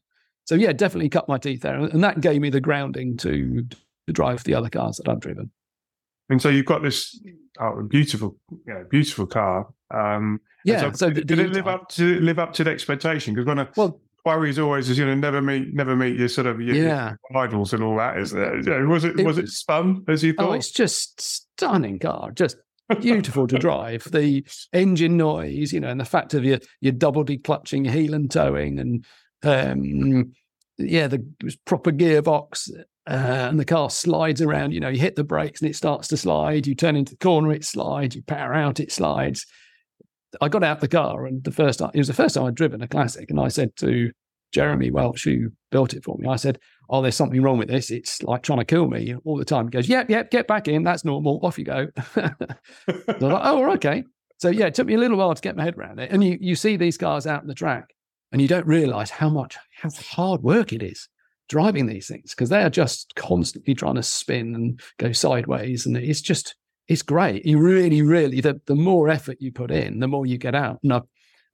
[0.46, 3.62] So yeah, definitely cut my teeth there, and that gave me the grounding to
[4.06, 5.52] to drive the other cars that I've driven.
[6.30, 7.20] And so you've got this
[7.60, 9.68] oh, beautiful, you know, beautiful car.
[9.90, 10.80] Um, yeah.
[10.80, 13.34] So, so did, did it live up to live up to the expectation?
[13.34, 16.28] Because when I well, worry is always is you know never meet never meet your
[16.28, 17.14] sort of your, yeah.
[17.30, 18.16] Your idols and all that.
[18.18, 18.86] Is there?
[18.86, 20.50] was it, it was it fun as you thought?
[20.50, 22.56] Oh, it's just stunning car, just
[23.00, 24.04] beautiful to drive.
[24.10, 28.30] The engine noise, you know, and the fact of your your double declutching, heel and
[28.30, 29.04] towing, and
[29.42, 30.32] um,
[30.78, 31.24] yeah, the
[31.64, 32.70] proper gearbox.
[33.06, 34.72] Uh, and the car slides around.
[34.72, 36.66] You know, you hit the brakes and it starts to slide.
[36.66, 38.16] You turn into the corner, it slides.
[38.16, 39.46] You power out, it slides.
[40.40, 42.54] I got out the car, and the first time it was the first time I'd
[42.54, 44.10] driven a classic, and I said to
[44.52, 47.90] Jeremy Welch, who built it for me, I said, "Oh, there's something wrong with this.
[47.90, 50.66] It's like trying to kill me all the time." He goes, "Yep, yep, get back
[50.66, 50.82] in.
[50.82, 51.40] That's normal.
[51.42, 52.34] Off you go." I
[52.88, 54.04] was like, "Oh, okay."
[54.38, 56.10] So yeah, it took me a little while to get my head around it.
[56.10, 57.94] And you you see these cars out in the track,
[58.32, 61.08] and you don't realise how much how hard work it is
[61.48, 65.96] driving these things because they are just constantly trying to spin and go sideways, and
[65.96, 66.54] it's just
[66.88, 67.46] it's great.
[67.46, 70.80] You really, really the the more effort you put in, the more you get out.
[70.82, 71.02] And I've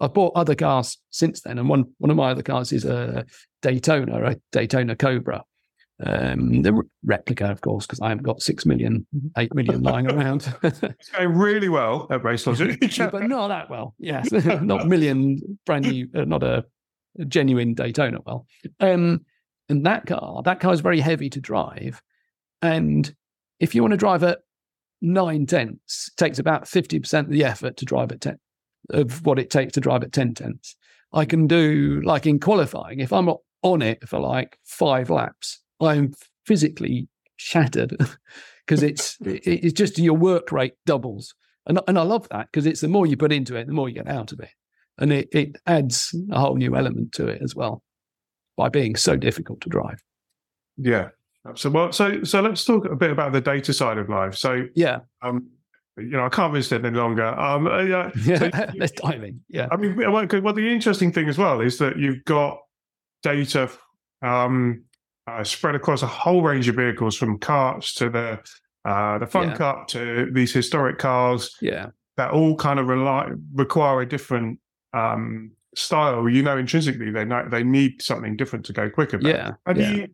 [0.00, 3.24] I've bought other cars since then, and one one of my other cars is a
[3.62, 5.44] Daytona, a Daytona Cobra.
[6.03, 10.53] Um, the replica, of course, because I haven't got six million, eight million lying around.
[10.62, 13.94] it's going really well at Race Logic, but not that well.
[13.98, 16.64] Yes, not million brand new, uh, not a,
[17.18, 18.20] a, genuine Daytona.
[18.24, 18.46] Well,
[18.81, 19.26] um,
[19.70, 22.02] and that car, that car is very heavy to drive,
[22.61, 23.14] and
[23.59, 24.40] if you want to drive at
[25.00, 28.38] nine tenths, takes about fifty percent of the effort to drive at ten
[28.90, 30.76] of what it takes to drive at 10 tenths.
[31.12, 33.28] I can do like in qualifying, if I'm
[33.62, 36.14] on it for like five laps, I'm
[36.46, 37.96] physically shattered
[38.66, 41.35] because it's it's just your work rate doubles.
[41.66, 43.88] And, and I love that because it's the more you put into it, the more
[43.88, 44.50] you get out of it.
[44.98, 47.83] And it, it adds a whole new element to it as well
[48.56, 50.02] by being so difficult to drive.
[50.76, 51.08] Yeah.
[51.54, 54.36] So well, so so let's talk a bit about the data side of life.
[54.36, 55.48] So yeah, um,
[55.96, 57.26] you know, I can't resist it any longer.
[57.26, 59.40] Um, uh, yeah, so, let's dive in.
[59.48, 62.58] Yeah, I mean, well, well, the interesting thing as well is that you've got
[63.22, 63.70] data
[64.22, 64.84] um,
[65.26, 68.38] uh, spread across a whole range of vehicles, from karts to the
[68.84, 69.56] uh, the fun yeah.
[69.56, 71.56] cup to these historic cars.
[71.62, 74.60] Yeah, that all kind of rely require a different
[74.92, 76.28] um, style.
[76.28, 79.18] You know, intrinsically they know, they need something different to go quicker.
[79.20, 79.90] Yeah, and yeah.
[79.90, 80.09] You,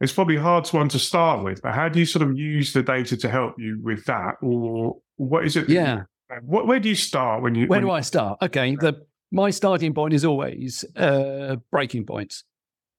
[0.00, 2.72] it's probably hard to one to start with, but how do you sort of use
[2.74, 5.68] the data to help you with that, or what is it?
[5.70, 6.02] Yeah.
[6.42, 7.66] what, where do you start when you?
[7.66, 8.38] Where when do I start?
[8.42, 12.44] Okay, the my starting point is always uh, braking points.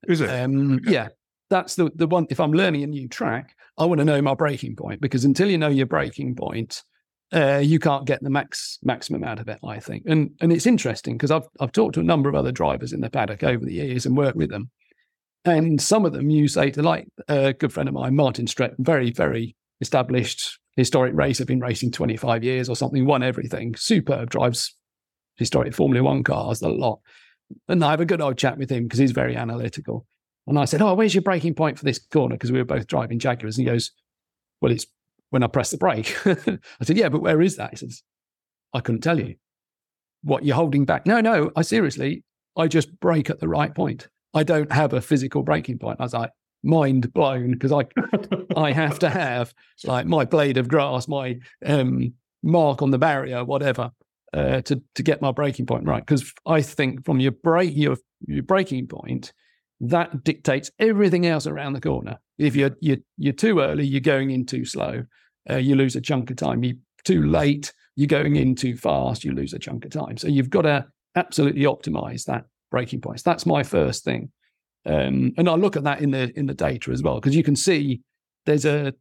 [0.07, 0.29] Is it?
[0.29, 1.09] Um, yeah,
[1.49, 2.25] that's the the one.
[2.29, 5.49] If I'm learning a new track, I want to know my braking point because until
[5.49, 6.83] you know your braking point,
[7.33, 9.59] uh, you can't get the max maximum out of it.
[9.63, 12.51] I think, and and it's interesting because I've I've talked to a number of other
[12.51, 14.69] drivers in the paddock over the years and worked with them,
[15.45, 18.83] and some of them you say to like a good friend of mine, Martin Stretton,
[18.83, 23.75] very very established historic racer, been racing 25 years or something, won everything.
[23.75, 24.75] Superb, drives
[25.35, 26.99] historic Formula One cars a lot.
[27.67, 30.05] And I have a good old chat with him because he's very analytical.
[30.47, 32.35] And I said, Oh, where's your braking point for this corner?
[32.35, 33.57] Because we were both driving Jaguars.
[33.57, 33.91] And he goes,
[34.61, 34.85] Well, it's
[35.29, 36.15] when I press the brake.
[36.25, 37.71] I said, Yeah, but where is that?
[37.71, 38.03] He says,
[38.73, 39.35] I couldn't tell you.
[40.23, 41.05] What you're holding back?
[41.05, 42.23] No, no, I seriously,
[42.57, 44.07] I just brake at the right point.
[44.33, 45.99] I don't have a physical braking point.
[45.99, 46.31] I was like,
[46.63, 47.85] mind blown because I
[48.55, 52.13] I have to have like my blade of grass, my um,
[52.43, 53.91] mark on the barrier, whatever,
[54.33, 56.05] uh, to to get my braking point right.
[56.05, 59.33] Because I think from your break your your braking point,
[59.79, 62.17] that dictates everything else around the corner.
[62.37, 65.03] If you're you're you're too early, you're going in too slow,
[65.49, 66.63] uh, you lose a chunk of time.
[66.63, 70.17] You too late, you're going in too fast, you lose a chunk of time.
[70.17, 73.23] So you've got to absolutely optimize that braking points.
[73.23, 74.31] That's my first thing.
[74.85, 77.43] Um, and I look at that in the in the data as well because you
[77.43, 78.01] can see
[78.45, 78.93] there's a,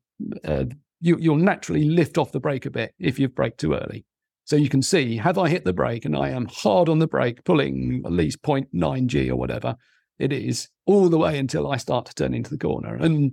[0.44, 0.66] a
[1.00, 4.04] you, you'll naturally lift off the brake a bit if you've braked too early.
[4.44, 7.06] So you can see have I hit the brake and I am hard on the
[7.06, 9.76] brake, pulling at least 0.9 g or whatever
[10.18, 12.94] it is all the way until I start to turn into the corner.
[12.94, 13.32] And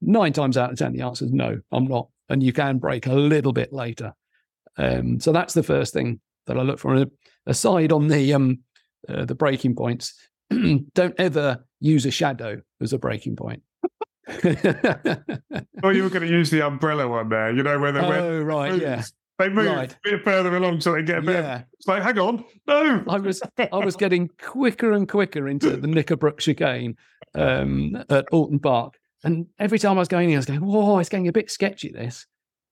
[0.00, 2.08] nine times out of ten, the answer is no, I'm not.
[2.28, 4.14] And you can brake a little bit later.
[4.76, 7.06] Um, so that's the first thing that I look for.
[7.46, 8.60] Aside on the um,
[9.08, 10.14] uh, the braking points,
[10.94, 13.62] don't ever use a shadow as a braking point.
[15.82, 18.40] well, you were going to use the umbrella one there, you know, where they oh,
[18.40, 19.02] right, yeah.
[19.38, 19.92] They move right.
[19.92, 21.34] a bit further along so they get a bit.
[21.34, 21.62] Yeah.
[21.72, 23.02] It's like, hang on, no.
[23.08, 26.96] I was I was getting quicker and quicker into the Knickerbrook chicane
[27.34, 30.98] um, at Oulton Park, and every time I was going in, I was going, "Whoa,
[30.98, 32.26] it's getting a bit sketchy." This,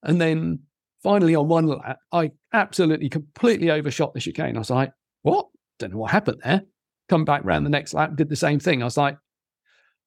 [0.04, 0.60] and then
[1.02, 4.56] finally on one lap, I absolutely completely overshot the chicane.
[4.56, 4.92] I was like,
[5.22, 5.48] what?
[5.78, 6.62] Don't know what happened there.
[7.08, 8.82] Come back round the next lap, did the same thing.
[8.82, 9.16] I was like,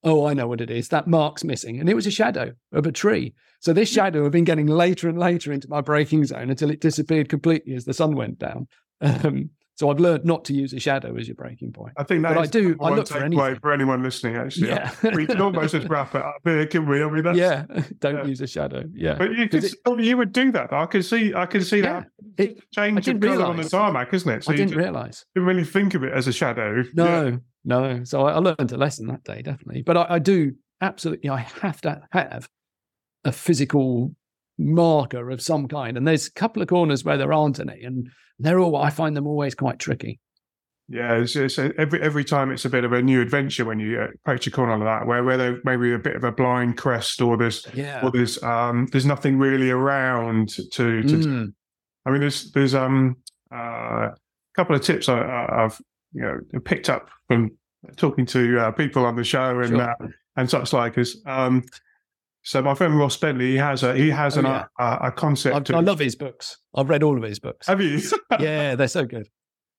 [0.06, 0.89] oh, I know what it is.
[0.89, 1.80] That mark's missing.
[1.80, 3.34] And it was a shadow of a tree.
[3.60, 3.95] So this Hmm.
[3.95, 7.74] shadow had been getting later and later into my braking zone until it disappeared completely
[7.74, 8.68] as the sun went down.
[9.01, 11.91] Um, so I've learned not to use a shadow as your braking point.
[11.97, 13.56] I think that I do- I look for anything.
[13.62, 14.38] for anyone listening.
[14.38, 14.89] Actually, Yeah.
[15.16, 17.03] we can almost just wrap it up here, can we?
[17.03, 17.66] I mean, that's, yeah,
[17.99, 18.26] don't yeah.
[18.26, 18.84] use a shadow.
[18.93, 19.16] Yeah.
[19.18, 20.72] But you could, it- oh, you would do that.
[20.72, 21.34] I can see.
[21.34, 22.03] I can see Yeah.
[22.38, 24.43] that It- change of colour on the tarmac, isn't it?
[24.45, 25.26] So I didn't realise.
[25.36, 26.84] didn't, really think of it as a shadow.
[26.95, 27.38] Yeah.
[27.66, 28.03] No.
[28.03, 29.82] So I, I learned a lesson that day, definitely.
[29.82, 32.47] But I, I do absolutely, I have to have
[33.24, 34.16] a physical
[34.57, 35.97] marker of some kind.
[35.97, 38.09] And there's a couple of corners where there aren't any, and
[38.39, 40.20] they're all, I find them always quite tricky.
[40.88, 43.80] Yeah, it's, it's a, every every time it's a bit of a new adventure when
[43.80, 46.32] you uh, approach a corner like that, where where there maybe a bit of a
[46.32, 48.01] blind crest or there's Yeah.
[48.05, 51.01] or there's um there's nothing really around to to.
[51.01, 51.53] Mm,
[52.05, 53.16] I mean, there's there's um
[53.51, 54.16] uh, a
[54.55, 55.82] couple of tips I, I- I've
[56.16, 57.51] you know picked up from
[57.97, 59.82] talking to uh, people on the show and Sure.
[59.82, 60.07] uh,
[60.38, 61.63] and such like as um.
[62.47, 64.66] So my friend Ross Bentley, he has a he has Oh, an, yeah.
[64.78, 65.72] a, a concept.
[65.72, 66.57] I, I love his books.
[66.76, 67.66] I've read all of his books.
[67.68, 67.99] have you?
[68.39, 69.28] yeah, they're so good.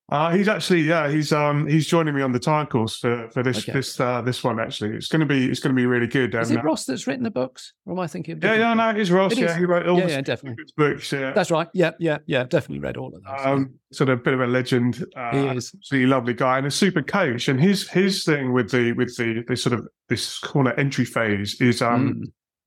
[0.09, 3.43] Uh, he's actually yeah he's um he's joining me on the time course for for
[3.43, 3.73] this Okay.
[3.73, 6.33] this uh, this one actually it's going to be it's going to be really good.
[6.37, 7.73] Is it Ross that's written the books?
[7.87, 9.57] Or am I thinking of yeah yeah no it is Ross It yeah is.
[9.57, 10.63] he wrote all Yeah, yeah, definitely.
[10.77, 11.67] books yeah That's right.
[11.75, 12.45] Yeah, yeah, yeah.
[12.45, 13.23] Definitely read all of those.
[13.27, 13.51] yeah.
[13.51, 15.73] um sort of a bit of a legend uh, he is.
[15.75, 19.43] absolutely lovely guy and a super coach and his his thing with the with the
[19.49, 22.23] this sort of this corner entry phase is um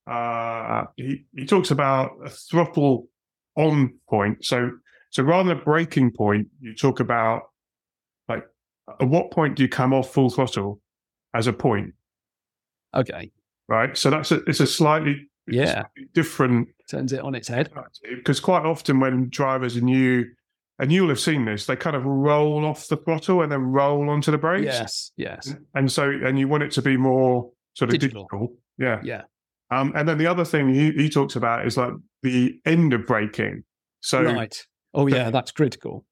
[0.10, 3.08] Mm, uh he he talks about a throttle
[3.56, 4.72] on point so
[5.10, 7.44] so rather than a braking point you talk about
[8.28, 8.44] like
[9.00, 10.82] at what point do you come off full throttle
[11.34, 11.94] as a point
[12.96, 13.32] okay.
[13.68, 15.72] right so that's a it's a slightly Yeah.
[15.74, 17.72] slightly different Turns it on its head.
[18.16, 20.26] because quite often when drivers are new
[20.80, 24.10] and you'll have seen this they kind of roll off the throttle and then roll
[24.10, 25.12] onto the brakes Yes.
[25.18, 25.56] Yes.
[25.76, 28.24] and so and you want it to be more sort of Digital.
[28.32, 29.22] digital, yeah Yeah.
[29.72, 31.94] um and then the other thing he, he talks about is like
[32.24, 33.64] the end of braking
[34.02, 34.66] so right.
[34.94, 35.30] Oh, yeah.
[35.30, 36.06] That's critical.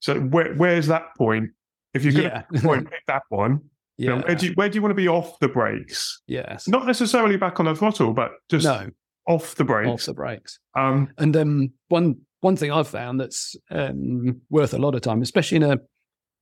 [0.00, 1.50] so where, where's that point
[1.94, 2.42] if you're going Yeah.
[2.52, 3.60] to point pick that one
[3.96, 4.22] you know, yeah.
[4.26, 6.68] where, do you, where do you want to be off the brakes yes.
[6.68, 8.88] not necessarily back on the throttle but just no.
[9.26, 9.88] off the brakes.
[9.88, 10.60] Off the brakes.
[10.76, 15.22] um And um, one one thing I've found that's um, worth a lot of time,
[15.22, 15.78] especially in a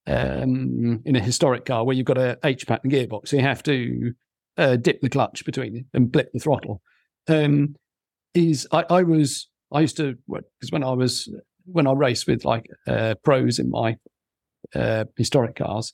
[0.08, 3.62] um, in a historic car where you've got a H pattern gearbox, so you have
[3.64, 4.12] to
[4.58, 6.82] uh, dip the clutch between and blip the throttle.
[7.28, 7.74] Um,
[8.34, 11.28] is I, I was I used to because when I was
[11.66, 13.96] when I race with like uh, pros in my
[14.74, 15.92] uh, historic cars,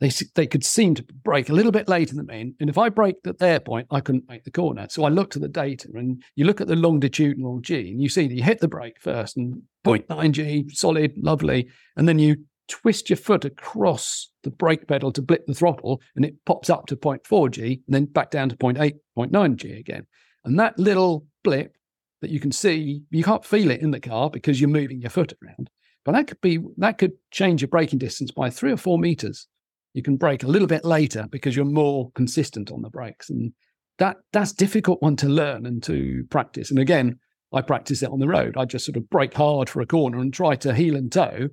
[0.00, 2.88] they they could seem to brake a little bit later than me, and if I
[2.88, 4.86] braked at their point, I couldn't make the corner.
[4.88, 8.08] So I looked at the data, and you look at the longitudinal G, and you
[8.08, 12.36] see that you hit the brake first, and 0.9 G, solid, lovely, and then you
[12.68, 16.86] twist your foot across the brake pedal to blip the throttle, and it pops up
[16.86, 20.06] to 0.4 G, and then back down to 0.8, 0.9 G again.
[20.44, 21.74] And that little blip
[22.20, 25.10] that you can see, you can't feel it in the car because you're moving your
[25.10, 25.70] foot around.
[26.04, 29.46] But that could be that could change your braking distance by three or four meters.
[29.94, 33.52] You can brake a little bit later because you're more consistent on the brakes, and
[33.98, 36.70] that that's difficult one to learn and to practice.
[36.70, 37.18] And again,
[37.52, 38.56] I practice it on the road.
[38.56, 41.48] I just sort of brake hard for a corner and try to heel and toe,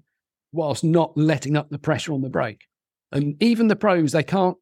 [0.51, 2.65] whilst not letting up the pressure on the brake.
[3.11, 4.57] And even the pros, they can't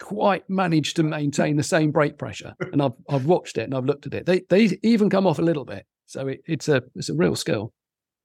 [0.00, 2.54] quite manage to maintain the same brake pressure.
[2.72, 4.26] And I've I've watched it and I've looked at it.
[4.26, 5.86] They they even come off a little bit.
[6.06, 7.72] So it, it's a it's a real skill.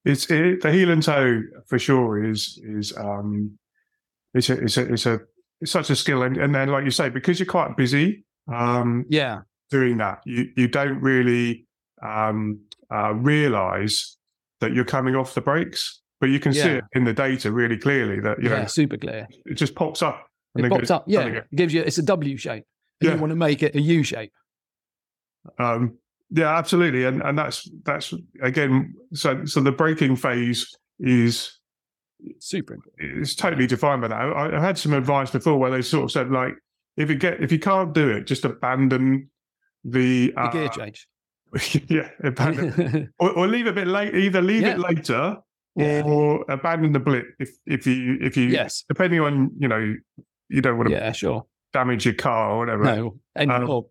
[0.05, 3.57] It's it, the heel and toe for sure is is um
[4.33, 5.19] it's a it's a it's a
[5.61, 9.05] it's such a skill and, and then like you say because you're quite busy um
[9.09, 9.41] Yeah.
[9.69, 11.65] doing that you you don't really
[12.01, 12.61] um
[12.93, 14.17] uh realize
[14.61, 17.77] that you're coming off the brakes but you can see it in the data really
[17.77, 19.27] clearly that you yeah, know super clear.
[19.45, 21.03] it just pops up and It pops goes- up.
[21.07, 21.25] Yeah.
[21.27, 22.65] It gives you it's a W shape.
[23.01, 23.15] And Yeah.
[23.15, 24.31] you want to make it a U shape.
[25.57, 25.97] Um,
[26.31, 28.93] yeah, absolutely, and and that's that's again.
[29.13, 31.57] So so the braking phase is
[32.39, 34.15] Super It's totally defined by that.
[34.19, 36.53] I, I had some advice before where they sort of said like,
[36.97, 39.29] if you get if you can't do it, just abandon
[39.85, 41.07] the, The uh, gear change.
[41.87, 44.13] yeah, abandon or, or leave it a bit late.
[44.13, 44.87] Either leave it Yeah.
[44.89, 45.37] later
[45.77, 46.03] Yeah.
[46.05, 48.83] or abandon the blip if if you if you yes.
[48.89, 49.95] depending on you know
[50.49, 51.45] you don't want to Yeah, sure.
[51.73, 52.83] damage your car or whatever.
[52.83, 53.19] No.
[53.35, 53.85] And Um, or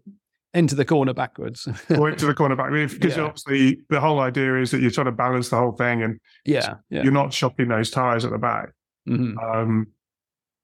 [0.54, 1.68] enter the corner backwards.
[1.90, 3.24] Or into the corner back because Yeah.
[3.24, 6.74] obviously the whole idea is that you're trying to balance the whole thing and yeah.
[6.90, 7.02] Yeah.
[7.02, 8.70] you're not shocking those tires at the back.
[9.08, 9.36] Mhm.
[9.42, 9.86] Um,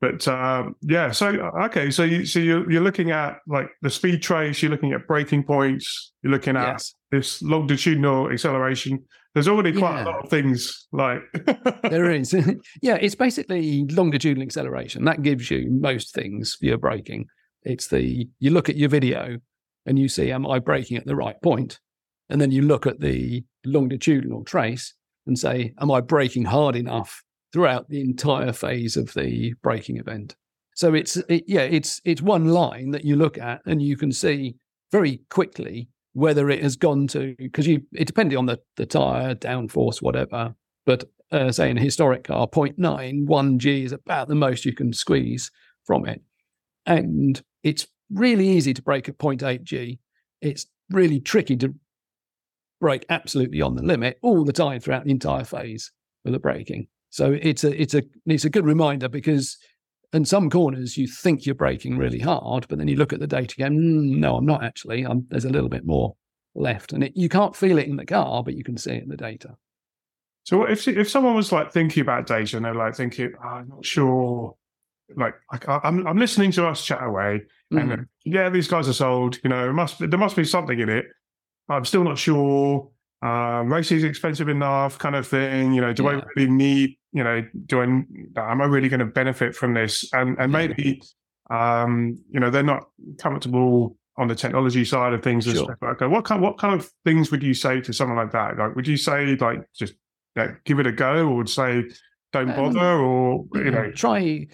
[0.01, 1.29] but um, yeah, so
[1.65, 5.07] okay, so you so you're you're looking at like the speed trace, you're looking at
[5.07, 6.95] braking points, you're looking at Yes.
[7.11, 9.03] this longitudinal acceleration,
[9.35, 10.05] there's already quite Yeah.
[10.05, 11.21] a lot of things like
[11.83, 12.33] there is.
[12.83, 15.05] yeah, it's basically longitudinal acceleration.
[15.05, 17.27] That gives you most things for your braking.
[17.63, 19.39] It's the you look at your video
[19.87, 21.81] and you see, am I braking at the right point?
[22.31, 24.95] And then you look at the longitudinal trace
[25.27, 27.23] and say, am I braking hard enough
[27.53, 30.37] throughout the entire phase of the braking event?
[30.75, 34.11] So it's it, yeah, it's it's one line that you look at and you can
[34.13, 34.57] see
[34.93, 39.35] very quickly whether it has gone to because you it depending on the the tire
[39.35, 40.55] downforce whatever.
[40.87, 44.73] But uh, say in a historic car 0.9 1 g is about the most you
[44.73, 45.51] can squeeze
[45.85, 46.23] from it.
[46.87, 49.99] And it's really easy to brake at 0.8 g.
[50.41, 51.75] It's really tricky to
[52.81, 55.91] brake absolutely on the limit all the time throughout the entire phase
[56.25, 56.87] of the braking.
[57.11, 59.57] So it's a it's a it's a good reminder because
[60.15, 63.27] in some corners you think you're braking really hard, but then you look at the
[63.27, 63.77] data again.
[63.79, 65.05] Mm, no, I'm not actually.
[65.05, 66.17] I'm, there's a little bit more
[66.55, 69.03] left, and it, you can't feel it in the car, but you can see it
[69.03, 69.57] in the data.
[70.45, 73.69] So if if someone was like thinking about data and they're like thinking, oh, I'm
[73.69, 74.57] not sure,
[75.17, 78.09] like I, I'm I'm listening to us chat away, and Mm.
[78.25, 79.39] yeah, these guys are sold.
[79.43, 81.07] You know, it must there must be something in it.
[81.69, 82.91] I'm still not sure.
[83.25, 85.73] Um, racing is expensive enough, kind of thing.
[85.73, 86.11] You know, do Yeah.
[86.11, 86.99] I really need?
[87.13, 87.85] You know, do I?
[87.85, 90.13] Am I really going to benefit from this?
[90.13, 90.59] And and Yeah.
[90.59, 91.03] maybe,
[91.51, 95.47] um, you know, they're not comfortable on the technology side of things.
[95.47, 95.65] and Sure.
[95.65, 96.11] stuff like that.
[96.11, 98.59] What kind what kind of things would you say to someone like that?
[98.59, 99.95] Like, would you say like just
[100.37, 101.85] you know, give it a go, or would say
[102.33, 104.47] don't Um, bother, or you know, try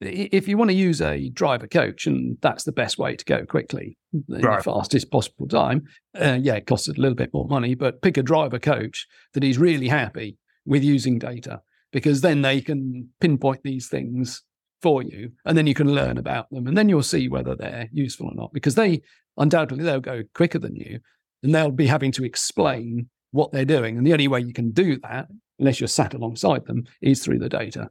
[0.00, 3.44] if you want to use a driver coach, and that's the best way to go
[3.46, 4.58] quickly in Right.
[4.58, 5.84] the fastest possible time.
[6.18, 9.44] Uh, yeah, it costs a little bit more money, but pick a driver coach that
[9.44, 14.42] is really happy with using data because then they can pinpoint these things
[14.82, 17.88] for you, and then you can learn about them, and then you'll see whether they're
[17.92, 18.52] useful or not.
[18.52, 19.00] Because they
[19.38, 21.00] undoubtedly they'll go quicker than you,
[21.42, 24.72] and they'll be having to explain what they're doing, and the only way you can
[24.72, 25.28] do that,
[25.58, 27.90] unless you're sat alongside them, is through the data.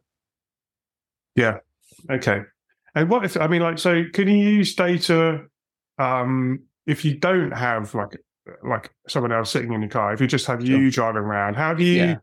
[2.09, 2.41] Okay.
[2.93, 5.41] And what if I mean, like, so can you use data
[5.99, 8.17] um, if you don't have like
[8.63, 10.13] like someone else sitting in your car?
[10.13, 11.93] If you just have you driving around, how do you?
[11.95, 12.15] Yeah.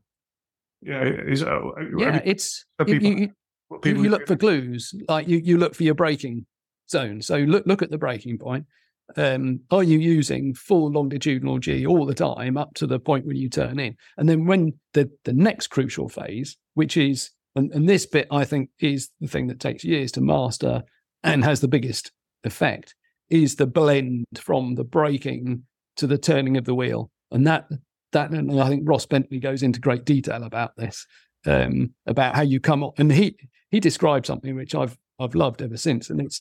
[0.85, 1.61] Yeah, is uh,
[1.97, 5.85] Yeah, it's people- you, you, people you look for clues, like you, you look for
[5.85, 6.45] your braking
[6.91, 7.22] zone.
[7.22, 8.66] So look look at the braking point.
[9.16, 13.37] Um, are you using full longitudinal G all the time up to the point when
[13.37, 13.97] you turn in?
[14.16, 18.45] And then when the the next crucial phase, which is and, and this bit I
[18.45, 20.83] think is the thing that takes years to master
[21.23, 22.13] and has the biggest
[22.45, 22.95] effect,
[23.31, 25.65] is the blend from the braking
[25.97, 27.11] to the turning of the wheel.
[27.31, 27.69] And that
[28.13, 31.07] that and I think Ross Bentley goes into great detail about this
[31.47, 32.99] um, about how you come up.
[32.99, 33.37] And he
[33.71, 36.11] he described something which I've I've loved ever since.
[36.11, 36.41] And it's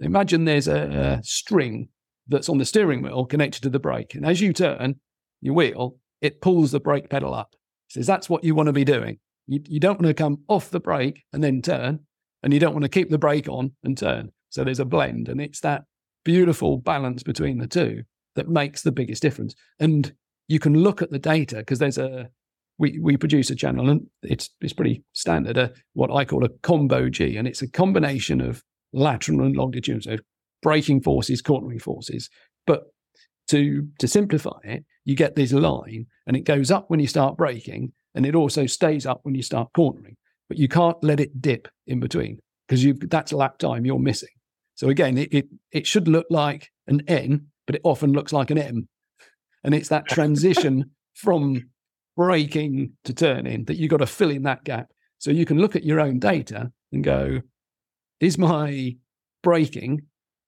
[0.00, 1.88] imagine there's a, a string
[2.28, 4.96] that's on the steering wheel connected to the brake, and as you turn
[5.40, 7.54] your wheel, it pulls the brake pedal up.
[7.88, 9.18] He says that's what you want to be doing.
[9.46, 12.00] You you don't want to come off the brake and then turn,
[12.42, 14.32] and you don't want to keep the brake on and turn.
[14.50, 15.84] So there's a blend, and it's that
[16.24, 18.02] beautiful balance between the two
[18.34, 19.54] that makes the biggest difference.
[19.78, 20.12] And
[20.48, 22.28] you can look at the data because there's a
[22.78, 26.48] we we produce a channel and it's it's pretty standard, a, what I call a
[26.62, 30.22] combo G, and it's a combination of lateral and longitudinal, so
[30.62, 32.28] braking forces, cornering forces.
[32.66, 32.84] But
[33.48, 37.36] to to simplify it, you get this line, and it goes up when you start
[37.36, 40.16] braking, and it also stays up when you start cornering.
[40.48, 42.38] But you can't let it dip in between
[42.68, 44.28] because that's lap time you're missing.
[44.74, 48.50] So again, it, it it should look like an N, but it often looks like
[48.50, 48.88] an M,
[49.62, 51.70] and it's that transition from
[52.16, 54.88] braking to turning that you've got to fill in that gap.
[55.18, 57.40] So you can look at your own data and go,
[58.20, 58.96] is my
[59.42, 60.02] braking,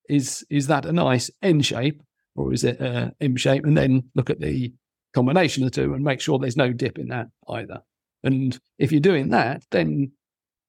[0.09, 2.03] is is that a nice N shape
[2.35, 3.65] or is it a M shape?
[3.65, 4.73] And then look at the
[5.17, 7.81] combination of the two and make sure there's no dip in that either.
[8.23, 10.13] And if you're doing that, then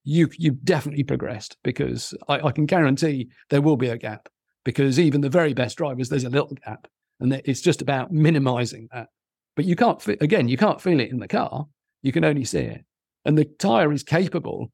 [0.03, 4.29] you you've definitely progressed because I, I can guarantee there will be a gap
[4.63, 6.87] because even the very best drivers, there's a little gap.
[7.19, 9.07] And it's just about minimizing that
[9.57, 11.67] but you can't again you can't feel it in the car
[12.01, 12.85] you can only see it
[13.25, 14.71] and the tire is capable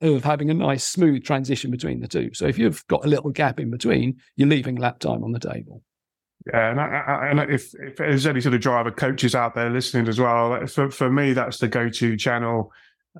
[0.00, 3.30] of having a nice smooth transition between the two so if you've got a little
[3.30, 5.82] gap in between you're leaving lap time on the table
[6.52, 9.70] Yeah, and, I, I, and if, if there's any sort of driver coaches out there
[9.70, 12.72] listening as well, for, for me, that's the go-to channel.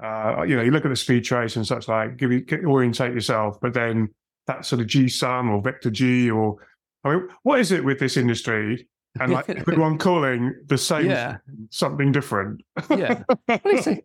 [0.02, 3.12] Uh, you know, you look at the speed trace and such like, give you orientate
[3.12, 4.08] yourself, but then
[4.46, 6.56] that sort of G sum or vector G or
[7.04, 8.88] I mean, what is it with this industry?
[9.20, 11.38] And like everyone calling the same yeah.
[11.70, 12.62] something different?
[12.90, 13.22] yeah.
[13.48, 14.02] Well, it's a-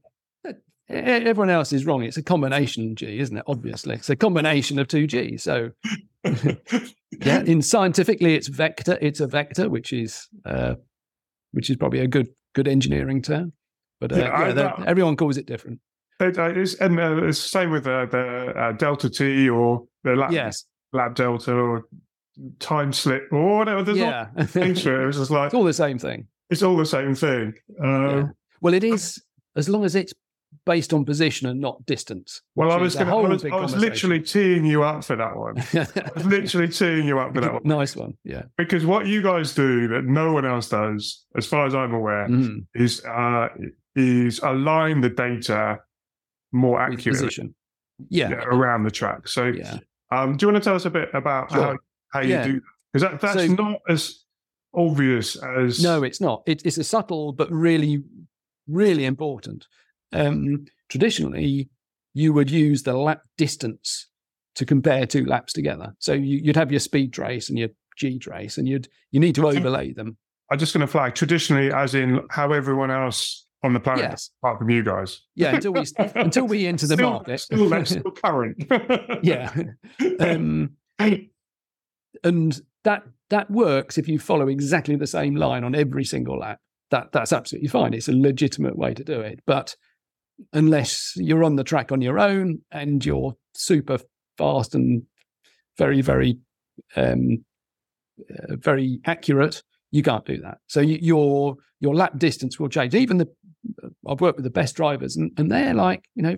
[0.90, 2.04] everyone else is wrong.
[2.04, 3.44] It's a combination g isn't it?
[3.48, 3.96] Obviously.
[3.96, 5.72] It's a combination of two g so
[7.22, 10.76] yeah in scientifically it's vector it's a vector which is uh
[11.52, 13.54] which is probably a good good engineering term.
[14.00, 15.80] But uh, Yeah, yeah, I- they're- everyone calls it different.
[16.20, 19.84] It, uh, it's, and uh, it's the same with uh, the uh, Delta T or
[20.04, 20.66] the lab, yes.
[20.94, 21.84] lap Delta or
[22.60, 23.82] time slip or whatever.
[23.84, 24.28] There's Yeah.
[24.46, 25.08] things it's for it.
[25.10, 26.28] It's just like all the same thing.
[26.50, 27.54] it's all the same thing.
[27.84, 28.24] Uh, Yeah.
[28.62, 29.22] Well, it is
[29.56, 30.14] as long as it's
[30.66, 32.42] based on position and not distance.
[32.56, 33.14] Well, I was going to.
[33.14, 35.58] I was, I was literally teeing you up for that one.
[35.60, 38.14] I was literally teeing you up for that one nice one.
[38.24, 38.44] Yeah.
[38.58, 42.28] because what you guys do that no one else does, as far as I'm aware,
[42.28, 43.50] Mm, is uh,
[43.96, 45.80] is align the data
[46.52, 47.56] more accurately position.
[48.10, 48.30] Yeah.
[48.30, 49.28] yeah, around the track.
[49.28, 49.78] So, Yeah.
[50.12, 51.78] um, do you want to tell us a bit about how, Sure.
[52.12, 52.44] how you Yeah.
[52.48, 52.62] do that?
[52.92, 54.24] Because that, that's So- not as
[54.74, 56.42] obvious as No, it's not.
[56.48, 58.04] It, it's a subtle but really,
[58.68, 59.68] really important.
[60.14, 61.70] Um, traditionally,
[62.14, 64.08] you would use the lap distance
[64.56, 65.94] to compare two laps together.
[66.00, 69.36] So you, you'd have your speed trace and your G trace, and you'd you need
[69.36, 70.18] to overlay them.
[70.52, 74.30] I'm just going to flag traditionally, as in how everyone else on the planet, Yes.
[74.42, 75.22] apart from you guys.
[75.36, 75.86] Yeah, until we
[76.16, 77.40] until we enter the still, market.
[77.40, 78.58] Still, that's still current.
[79.24, 79.52] yeah.
[80.20, 80.72] Um,
[82.24, 86.60] and that that works if you follow exactly the same line on every single lap.
[86.92, 87.94] That that's absolutely fine.
[87.94, 89.40] It's a legitimate way to do it.
[89.48, 89.76] But
[90.52, 94.00] unless you're on the track on your own and you're super
[94.38, 95.04] fast and
[95.78, 96.38] very very
[96.96, 97.44] um,
[98.30, 100.58] uh, very accurate, you can't do that.
[100.68, 102.96] So you, your your lap distance will change.
[102.96, 103.28] Even the
[104.08, 106.38] I've worked with the best drivers, and, and they're like you know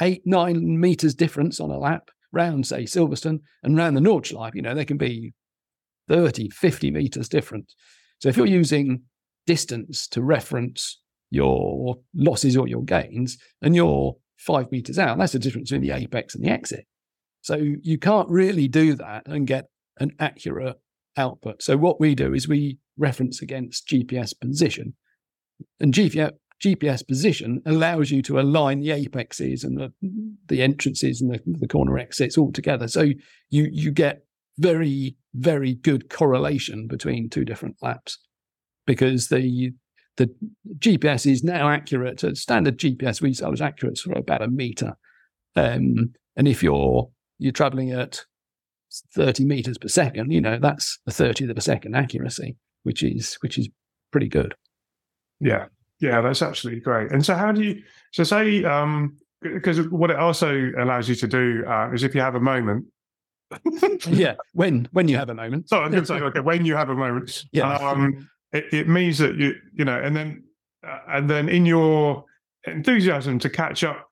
[0.00, 4.54] eight nine meters difference on a lap round say Silverstone and round the Nordschleife.
[4.54, 5.32] You know they can be
[6.08, 7.72] 30, 50 meters different.
[8.20, 9.02] So if you're using
[9.46, 15.38] distance to reference your losses or your gains, and you're five meters out, that's the
[15.38, 16.86] difference between the apex and the exit.
[17.42, 19.66] So you can't really do that and get
[19.98, 20.76] an accurate
[21.16, 21.62] output.
[21.62, 24.94] So what we do is we reference against GPS position,
[25.80, 26.32] and GPS
[26.64, 29.92] GPS position allows you to align the apexes and the
[30.46, 32.88] the entrances and the, the corner exits all together.
[32.88, 33.02] So
[33.50, 34.24] you you get
[34.58, 38.18] very very good correlation between two different laps
[38.86, 39.72] because the
[40.16, 40.30] the
[40.78, 42.22] GPS is now accurate.
[42.24, 44.96] A standard GPS we sell is accurate for about a meter,
[45.54, 47.08] um, and if you're
[47.38, 48.24] you're traveling at
[49.14, 53.34] 30 meters per second, you know that's a 30th of a second accuracy, which is
[53.40, 53.68] which is
[54.10, 54.54] pretty good.
[55.40, 55.66] Yeah,
[56.00, 57.10] yeah, that's absolutely great.
[57.12, 57.82] And so, how do you?
[58.12, 62.20] So, say, um, because what it also allows you to do uh, is if you
[62.22, 62.86] have a moment.
[64.08, 65.68] yeah, when when you have a moment.
[65.68, 67.74] So I can say, okay, when you have a moment, Yeah.
[67.76, 70.44] um, it, it means that you, you know, and then,
[70.86, 72.24] uh, and then in your
[72.66, 74.06] enthusiasm to catch up,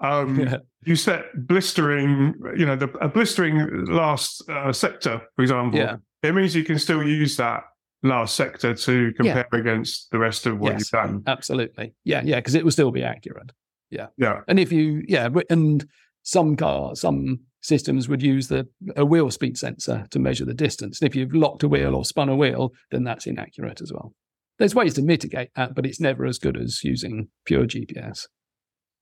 [0.00, 0.56] um, Yeah.
[0.84, 5.78] you set blistering, you know, the a blistering last uh, sector, for example.
[5.80, 5.96] Yeah.
[6.22, 7.62] It means you can still use that
[8.02, 10.80] last sector to compare against the rest of what Yes.
[10.80, 11.22] you've done.
[11.26, 11.94] Absolutely.
[12.04, 13.50] Yeah, yeah, because it will still be accurate.
[13.90, 14.06] Yeah.
[14.16, 14.40] Yeah.
[14.48, 15.84] And if you, yeah, and
[16.22, 21.00] some car, some systems would use the a wheel speed sensor to measure the distance.
[21.00, 24.12] And if you've locked a wheel or spun a wheel, then that's inaccurate as well.
[24.58, 28.26] There's ways to mitigate that, but it's never as good as using pure GPS.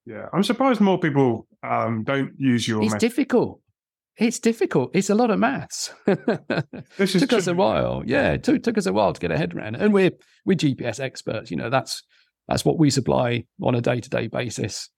[0.05, 0.27] Yeah.
[0.33, 3.01] I'm surprised more people um, don't use your It's method.
[3.09, 3.61] difficult.
[4.19, 4.91] It's difficult.
[4.95, 5.93] It's a lot of maths.
[6.97, 8.03] This is took us a while.
[8.07, 9.83] Yeah, it took, took us a while to get a head around it.
[9.83, 10.13] And we're
[10.47, 11.51] we're GPS experts.
[11.51, 12.03] You know, that's
[12.49, 14.89] that's what we supply on a day to day basis.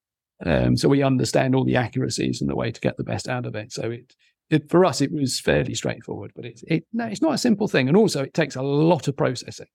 [0.44, 3.46] Um, so we understand all the accuracies and the way to get the best out
[3.46, 3.72] of it.
[3.72, 4.14] So it,
[4.50, 6.32] it for us it was fairly straightforward.
[6.34, 9.08] But it's it no, it's not a simple thing, and also it takes a lot
[9.08, 9.66] of processing.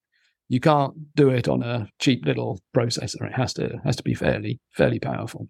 [0.50, 3.26] You can't do it on a cheap little processor.
[3.26, 5.48] It has to has to be fairly fairly powerful.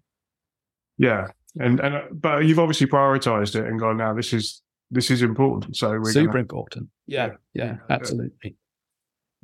[0.98, 1.28] Yeah.
[1.58, 4.60] And, and, but you've obviously prioritized it and gone, now this is,
[4.90, 5.76] this is important.
[5.76, 6.88] So we're Super gonna, important.
[7.06, 7.76] Yeah, yeah, Yeah.
[7.90, 8.56] absolutely.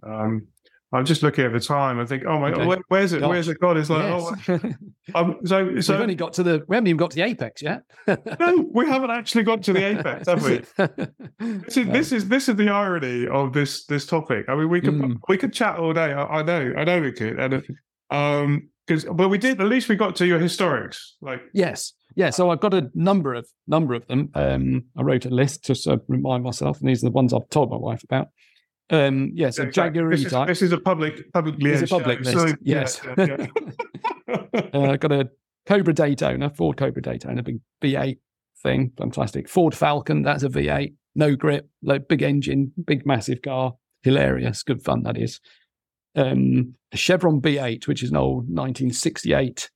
[0.02, 0.46] um,
[0.92, 2.00] I'm just looking at the time.
[2.00, 2.58] I think, oh my Okay.
[2.58, 3.20] God, where, where's it?
[3.20, 3.28] Gosh.
[3.28, 3.76] Where's it gone?
[3.76, 4.02] It's like,
[4.48, 4.74] Yes.
[5.14, 7.22] oh, um, so, We've so only got to the we haven't even got to the
[7.22, 7.82] apex yet.
[8.40, 10.62] no, we haven't actually got to the apex, have we?
[11.64, 14.46] This is, this is this is the irony of this this topic.
[14.48, 15.16] I mean, we could Mm.
[15.28, 16.12] we could chat all day.
[16.12, 17.62] I, I know, I know we could, and
[18.10, 19.60] um, because but we did.
[19.60, 20.98] At least we got to your historics.
[21.22, 21.92] Like, Yes.
[22.16, 22.30] Yeah.
[22.30, 24.30] So I've got a number of number of them.
[24.34, 27.48] Um, I wrote a list just to remind myself, and these are the ones I've
[27.50, 28.28] told my wife about.
[28.90, 29.50] Um, yeah.
[29.50, 30.00] So exactly.
[30.00, 32.56] Jaguar this, this is a public publicly It's a show, public so, list.
[32.60, 33.00] yeah, yes.
[33.16, 33.46] yeah,
[34.28, 34.46] yeah.
[34.74, 35.30] uh, got a
[35.66, 38.18] Cobra Daytona, Ford Cobra Daytona, big V8
[38.62, 39.48] thing, fantastic.
[39.48, 44.82] Ford Falcon, that's a V8, no grip, like big engine, big massive car, hilarious, good
[44.82, 45.40] fun that is.
[46.16, 49.70] Um, a Chevron B8, which is an old 1968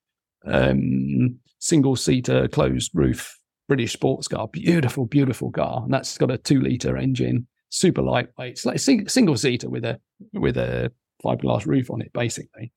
[0.47, 3.39] um, single seater closed roof
[3.69, 8.53] British sports car, beautiful, beautiful car, and that's got a two liter engine, super lightweight,
[8.53, 10.01] it's like a sing- single seater with a
[10.33, 10.93] with a
[11.25, 12.73] fiberglass roof on it, basically.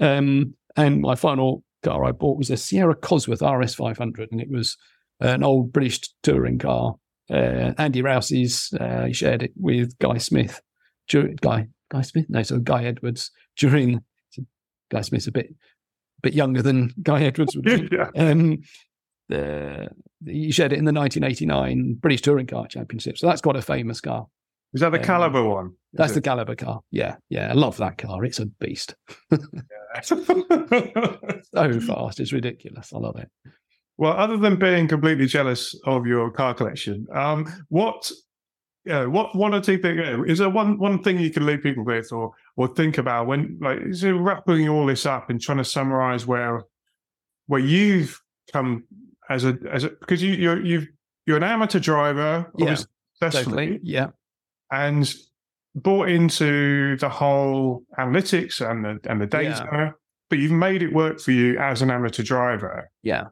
[0.00, 4.76] Um, and my final car I bought was a Sierra Cosworth RS500, and it was
[5.20, 6.94] an old British touring car.
[7.30, 10.60] Uh, Andy Rouse's, uh, he shared it with Guy Smith,
[11.10, 14.02] Guy Guy Smith, no, so Guy Edwards during.
[14.90, 15.54] Guy Smith's a bit
[16.22, 17.88] bit younger than Guy Edwards would be.
[17.92, 18.08] yeah.
[18.16, 18.62] Um,
[19.28, 19.88] the,
[20.24, 23.18] he shared it in the 1989 British Touring Car Championship.
[23.18, 24.26] So that's quite a famous car.
[24.74, 25.72] Is that the um, Kaliber one?
[25.92, 26.22] That's it?
[26.22, 26.80] the Kaliber car.
[26.90, 27.50] Yeah, yeah.
[27.50, 28.24] I love that car.
[28.24, 28.94] It's a beast.
[30.02, 30.16] so
[31.80, 32.20] fast.
[32.20, 32.92] It's ridiculous.
[32.92, 33.30] I love it.
[33.96, 38.10] Well, other than being completely jealous of your car collection, um, what
[38.84, 41.84] yeah, what one or two things is there one one thing you can leave people
[41.84, 45.58] with or or think about when like is it wrapping all this up and trying
[45.58, 46.62] to summarize where
[47.48, 48.20] where you've
[48.52, 48.84] come
[49.28, 50.86] as a as a because you you're you've
[51.26, 52.76] you're an amateur driver yeah
[53.20, 54.06] totally yeah
[54.70, 55.14] and
[55.74, 59.90] bought into the whole analytics and the and the data yeah.
[60.28, 63.24] but you've made it work for you as an amateur driver yeah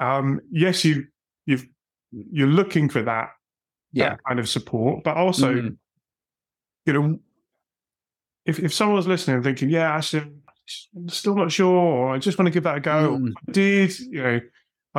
[0.00, 1.04] um yes you
[1.46, 1.66] you've
[2.10, 3.30] you're looking for that
[3.92, 4.16] yeah.
[4.26, 5.04] kind of support.
[5.04, 5.76] But also, mm.
[6.86, 7.18] you know,
[8.46, 10.30] if if someone's listening and thinking, yeah, actually,
[10.96, 13.32] I'm still not sure, or I just want to give that a go, mm.
[13.50, 14.40] Did, you know,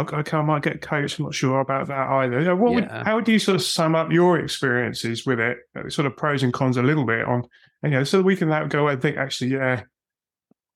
[0.02, 1.20] okay, I might get coached.
[1.20, 2.40] I'm not sure about that either.
[2.40, 2.98] You know, what yeah.
[2.98, 6.16] would, how would you sort of sum up your experiences with it, uh, sort of
[6.16, 7.44] pros and cons a little bit on,
[7.84, 9.84] and, you know, so that we can go and think, actually, yeah,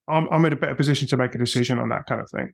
[0.07, 2.53] I'm, I'm in a better position to make a decision on that kind of thing.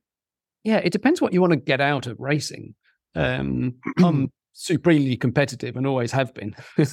[0.63, 2.75] Yeah, it depends what you want to get out of racing.
[3.15, 6.55] Um, I'm supremely competitive and always have been.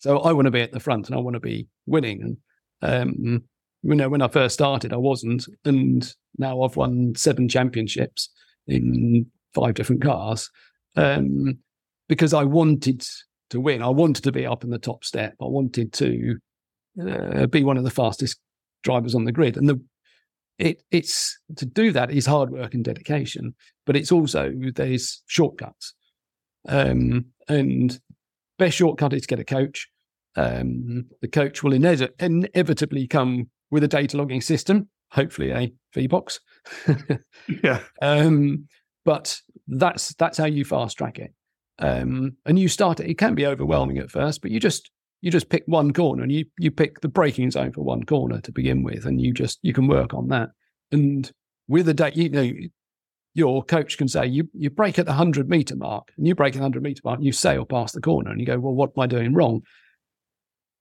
[0.00, 2.36] so I want to be at the front and I want to be winning.
[2.82, 3.44] And um,
[3.82, 8.30] you know, when I first started, I wasn't, and now I've won seven championships
[8.66, 10.50] in five different cars
[10.96, 11.58] um,
[12.08, 13.04] because I wanted
[13.50, 13.82] to win.
[13.82, 15.34] I wanted to be up in the top step.
[15.40, 16.38] I wanted to
[17.00, 18.38] uh, be one of the fastest
[18.82, 19.80] drivers on the grid, and the
[20.58, 23.54] it it's to do that is hard work and dedication,
[23.86, 25.94] but it's also there's shortcuts.
[26.68, 27.98] Um, and
[28.58, 29.88] best shortcut is to get a coach.
[30.36, 36.40] Um, the coach will ine- inevitably come with a data logging system, hopefully a VBox.
[37.62, 37.80] yeah.
[38.00, 38.66] Um,
[39.04, 39.38] but
[39.68, 41.32] that's that's how you fast track it.
[41.78, 43.10] Um, and you start it.
[43.10, 44.90] It can be overwhelming at first, but you just
[45.20, 48.40] you just pick one corner and you you pick the braking zone for one corner
[48.40, 50.50] to begin with, and you just you can work on that.
[50.90, 51.30] And
[51.68, 52.50] with a date, you know,
[53.34, 56.54] your coach can say, you, you brake at the 100 meter mark, and you brake
[56.54, 58.90] at the 100 meter mark, you sail past the corner, and you go, well, what
[58.94, 59.62] am I doing wrong?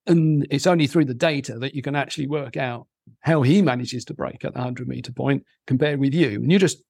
[0.06, 2.88] And it's only through the data that you can actually work out
[3.22, 6.36] how he manages to brake at the 100 meter point compared with you.
[6.42, 6.82] And you just,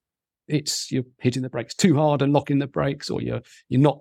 [0.47, 3.99] it's you're hitting the brakes too hard and locking the brakes, or you're you're not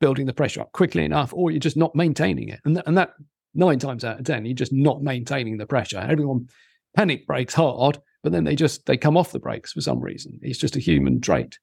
[0.00, 2.60] building the pressure up quickly enough, or you're just not maintaining it.
[2.64, 3.14] And, th- and that
[3.54, 5.98] nine times out of 10, you're just not maintaining the pressure.
[5.98, 6.48] Everyone
[6.96, 10.40] panic brakes hard but then they just they come off the brakes for some reason.
[10.42, 11.58] It's just a human trait,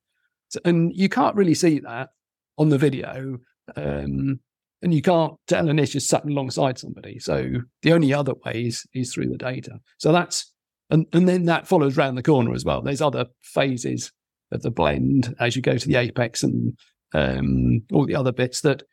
[0.47, 2.09] so, and you can't really see that
[2.57, 3.39] on the video,
[3.76, 4.39] um,
[4.82, 7.19] and you can't tell unless you're sat alongside somebody.
[7.19, 7.49] So
[7.82, 9.79] the only other way is is through the data.
[9.97, 10.51] So that's
[10.89, 12.82] and and then that follows round the corner as well.
[12.82, 14.11] There's other phases
[14.51, 16.77] of the blend as you go to the apex and
[17.13, 18.84] um, all the other bits that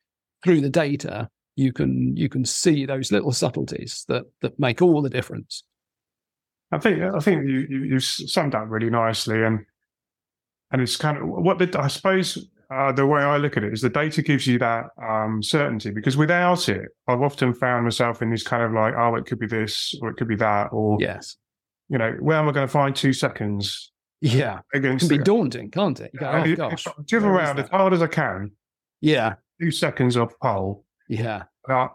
[0.45, 5.03] through the data you can you can see those little subtleties that that make all
[5.03, 5.65] the difference.
[6.71, 9.65] I think I think you, you you summed up really nicely, and
[10.71, 13.73] and it's kind of what the I suppose uh, the way I look at it
[13.73, 18.21] is the data gives you that um, certainty because without it, I've often found myself
[18.21, 20.69] in this kind of like, oh, it could be this or it could be that,
[20.73, 21.37] or yes,
[21.89, 23.91] you know, where am I going to find two seconds?
[24.21, 26.11] Yeah, it can be daunting, can't it?
[26.13, 28.51] You go, oh, gosh, drive around as hard as I can.
[29.01, 30.85] Yeah, two seconds off pole.
[31.09, 31.89] Yeah, uh,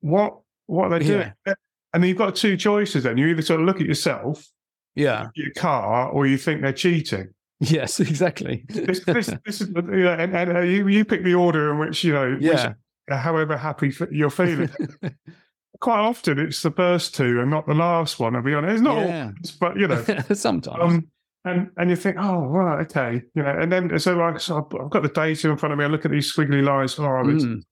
[0.00, 1.32] what what are they doing?
[1.46, 1.54] Yeah.
[1.92, 3.16] And then you've got two choices then.
[3.16, 4.46] You either sort of look at yourself,
[4.94, 7.30] yeah, your car, or you think they're cheating.
[7.60, 8.64] Yes, exactly.
[8.68, 12.02] this, this, this is, you and, and uh, you, you pick the order in which,
[12.02, 12.50] you know, yeah.
[12.68, 12.76] Which,
[13.10, 14.70] uh, however happy you're feeling.
[15.80, 18.74] Quite often it's the first two and not the last one, I'll be honest.
[18.74, 19.22] It's not yeah.
[19.22, 20.02] always, but, you know.
[20.34, 20.78] Sometimes.
[20.80, 21.08] Um,
[21.44, 24.90] and and you think, oh right, okay, you know, and then so like so I've
[24.90, 25.86] got the data in front of me.
[25.86, 26.98] I look at these squiggly lines.
[26.98, 27.62] Oh, I mm.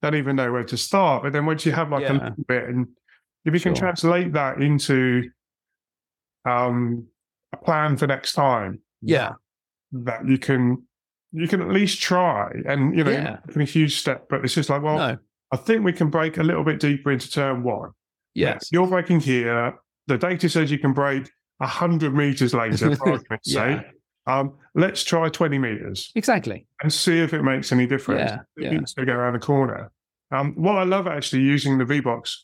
[0.00, 1.22] don't even know where to start.
[1.22, 2.12] But then once you have like yeah.
[2.12, 2.86] a little bit, and
[3.44, 5.28] if you can translate that into
[6.46, 7.08] um,
[7.52, 9.32] a plan for next time, yeah,
[9.92, 10.84] that you can
[11.32, 13.38] you can at least try, and you know, yeah.
[13.54, 15.18] a huge step, but it's just like, well, no.
[15.52, 17.90] I think we can brake a little bit deeper into turn one.
[18.34, 19.74] Yes, you're braking here.
[20.06, 21.30] The data says you can brake
[21.60, 23.82] hundred meters later, for yeah.
[24.26, 26.12] Um, let's try 20 meters.
[26.14, 26.66] Exactly.
[26.82, 28.30] And see if it makes any difference.
[28.56, 28.70] Yeah.
[28.72, 28.80] yeah.
[28.80, 29.90] To go around the corner.
[30.30, 32.36] Um, what I love actually using the VBox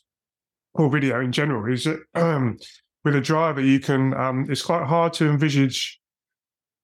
[0.73, 2.57] or video in general is that um,
[3.05, 5.99] with a driver, you can, um, it's quite hard to envisage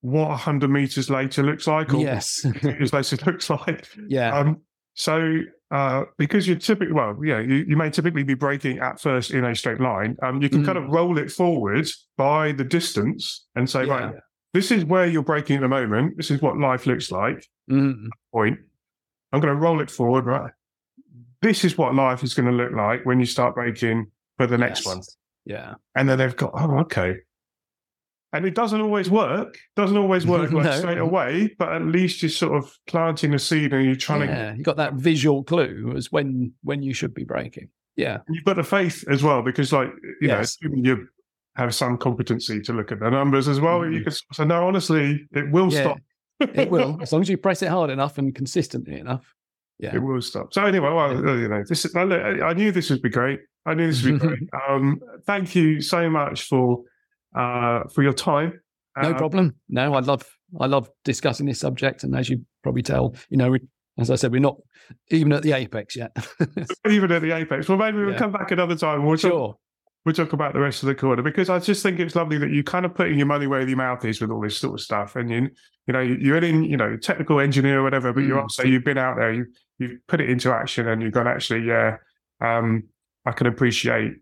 [0.04, 2.43] what 100 meters later looks like or yes.
[2.64, 3.88] meters later looks like.
[4.10, 4.38] yeah.
[4.38, 4.62] Um,
[4.95, 5.39] so,
[5.72, 9.45] uh, because you're typically, well, yeah, you, you may typically be braking at first in
[9.45, 10.18] a straight line.
[10.22, 11.88] Um, you can kind of roll it forward
[12.18, 13.93] by the distance and say, yeah.
[13.93, 14.16] right,
[14.54, 16.18] this is where you're braking at the moment.
[16.18, 17.47] This is what life looks like.
[17.72, 18.08] Mm.
[18.34, 18.60] Point.
[19.32, 20.51] I'm going to roll it forward, right?
[21.41, 24.58] This is what life is going to look like when you start braking for the
[24.58, 24.95] next Yes.
[24.95, 25.01] one.
[25.45, 25.74] Yeah.
[25.95, 27.16] And then they've got, oh, okay.
[28.34, 29.58] And it doesn't always work.
[29.76, 30.72] Doesn't always work like No.
[30.72, 34.26] straight away, but at least you're sort of planting a seed and you're trying to
[34.26, 34.54] yeah.
[34.56, 37.70] You got that visual clue as when when you should be braking.
[37.96, 38.18] Yeah.
[38.30, 40.58] you've got the faith as well because like you Yes.
[40.64, 41.08] know you
[41.56, 44.04] have some competency to look at the numbers as well you Mhm.
[44.06, 45.82] can say no honestly it will Yeah.
[45.82, 45.98] stop
[46.40, 49.32] It will, as long as you press it hard enough and consistently enough.
[49.78, 49.94] Yeah.
[49.96, 53.02] it will stop so anyway well you know this is, I, I knew this would
[53.04, 56.82] be great i knew this would be great um thank you so much for
[57.36, 58.60] uh for your time
[59.02, 59.56] No Uh, problem.
[59.70, 60.24] No, I love
[60.60, 63.60] I love discussing this subject, and as you probably tell, you know, we,
[63.98, 64.58] as I said, we're not
[65.10, 66.12] even at the apex yet.
[66.88, 68.18] even at the apex well maybe we'll Yeah.
[68.20, 69.56] come back another time we'll talk, sure.
[70.06, 72.52] we'll talk about the rest of the quarter because I just think it's lovely that
[72.52, 74.82] you kind of putting your money where your mouth is with all this sort of
[74.82, 75.16] stuff.
[75.16, 75.50] And you,
[75.88, 78.42] you know, you're in, you know, technical engineer or whatever, but Mm.
[78.42, 79.46] also you've been out there, you
[79.80, 81.98] you've put it into action, and you've gone actually, yeah,
[82.42, 82.84] um,
[83.26, 84.14] I can appreciate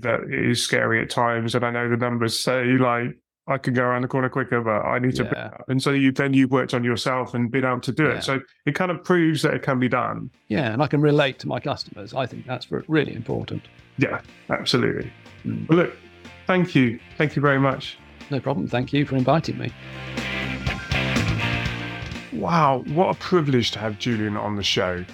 [0.00, 3.16] that is scary at times, and I know the numbers say like.
[3.48, 5.22] I can go around the corner quicker, but I need to.
[5.22, 5.44] Yeah.
[5.54, 5.68] up.
[5.68, 8.14] And so you then you've worked on yourself and been able to do Yeah.
[8.16, 8.24] it.
[8.24, 10.30] So it kind of proves that it can be done.
[10.48, 12.12] Yeah, and I can relate to my customers.
[12.12, 13.62] I think that's really important.
[13.98, 15.12] Yeah, absolutely.
[15.44, 15.68] Mm.
[15.68, 15.96] Well, look,
[16.48, 17.96] thank you, thank you very much.
[18.32, 18.66] No problem.
[18.66, 19.72] Thank you for inviting me.
[22.32, 25.04] Wow, what a privilege to have Julian on the show.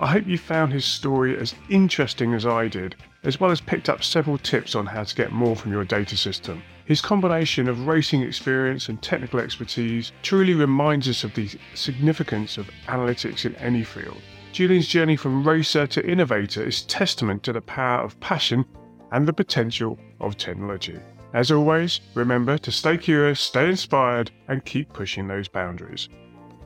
[0.00, 3.88] I hope you found his story as interesting as I did, as well as picked
[3.88, 6.62] up several tips on how to get more from your data system.
[6.84, 12.70] His combination of racing experience and technical expertise truly reminds us of the significance of
[12.88, 14.20] analytics in any field.
[14.52, 18.64] Julian's journey from racer to innovator is testament to the power of passion
[19.12, 20.98] and the potential of technology.
[21.32, 26.08] As always, remember to stay curious, stay inspired, and keep pushing those boundaries.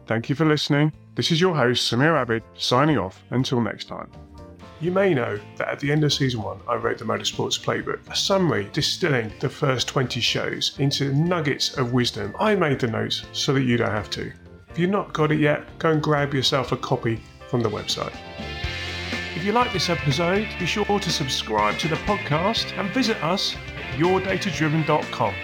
[0.06, 0.92] Thank you for listening.
[1.14, 4.10] This is your host, Samir Abid, signing off until next time.
[4.78, 8.00] You may know that at the end of season one, I wrote the Motorsports Playbook,
[8.10, 12.36] a summary distilling the first 20 shows into nuggets of wisdom.
[12.38, 14.30] I made the notes so that you don't have to.
[14.68, 18.14] If you've not got it yet, go and grab yourself a copy from the website.
[19.34, 23.56] If you like this episode, be sure to subscribe to the podcast and visit us
[23.78, 25.34] at yourdatadriven.com.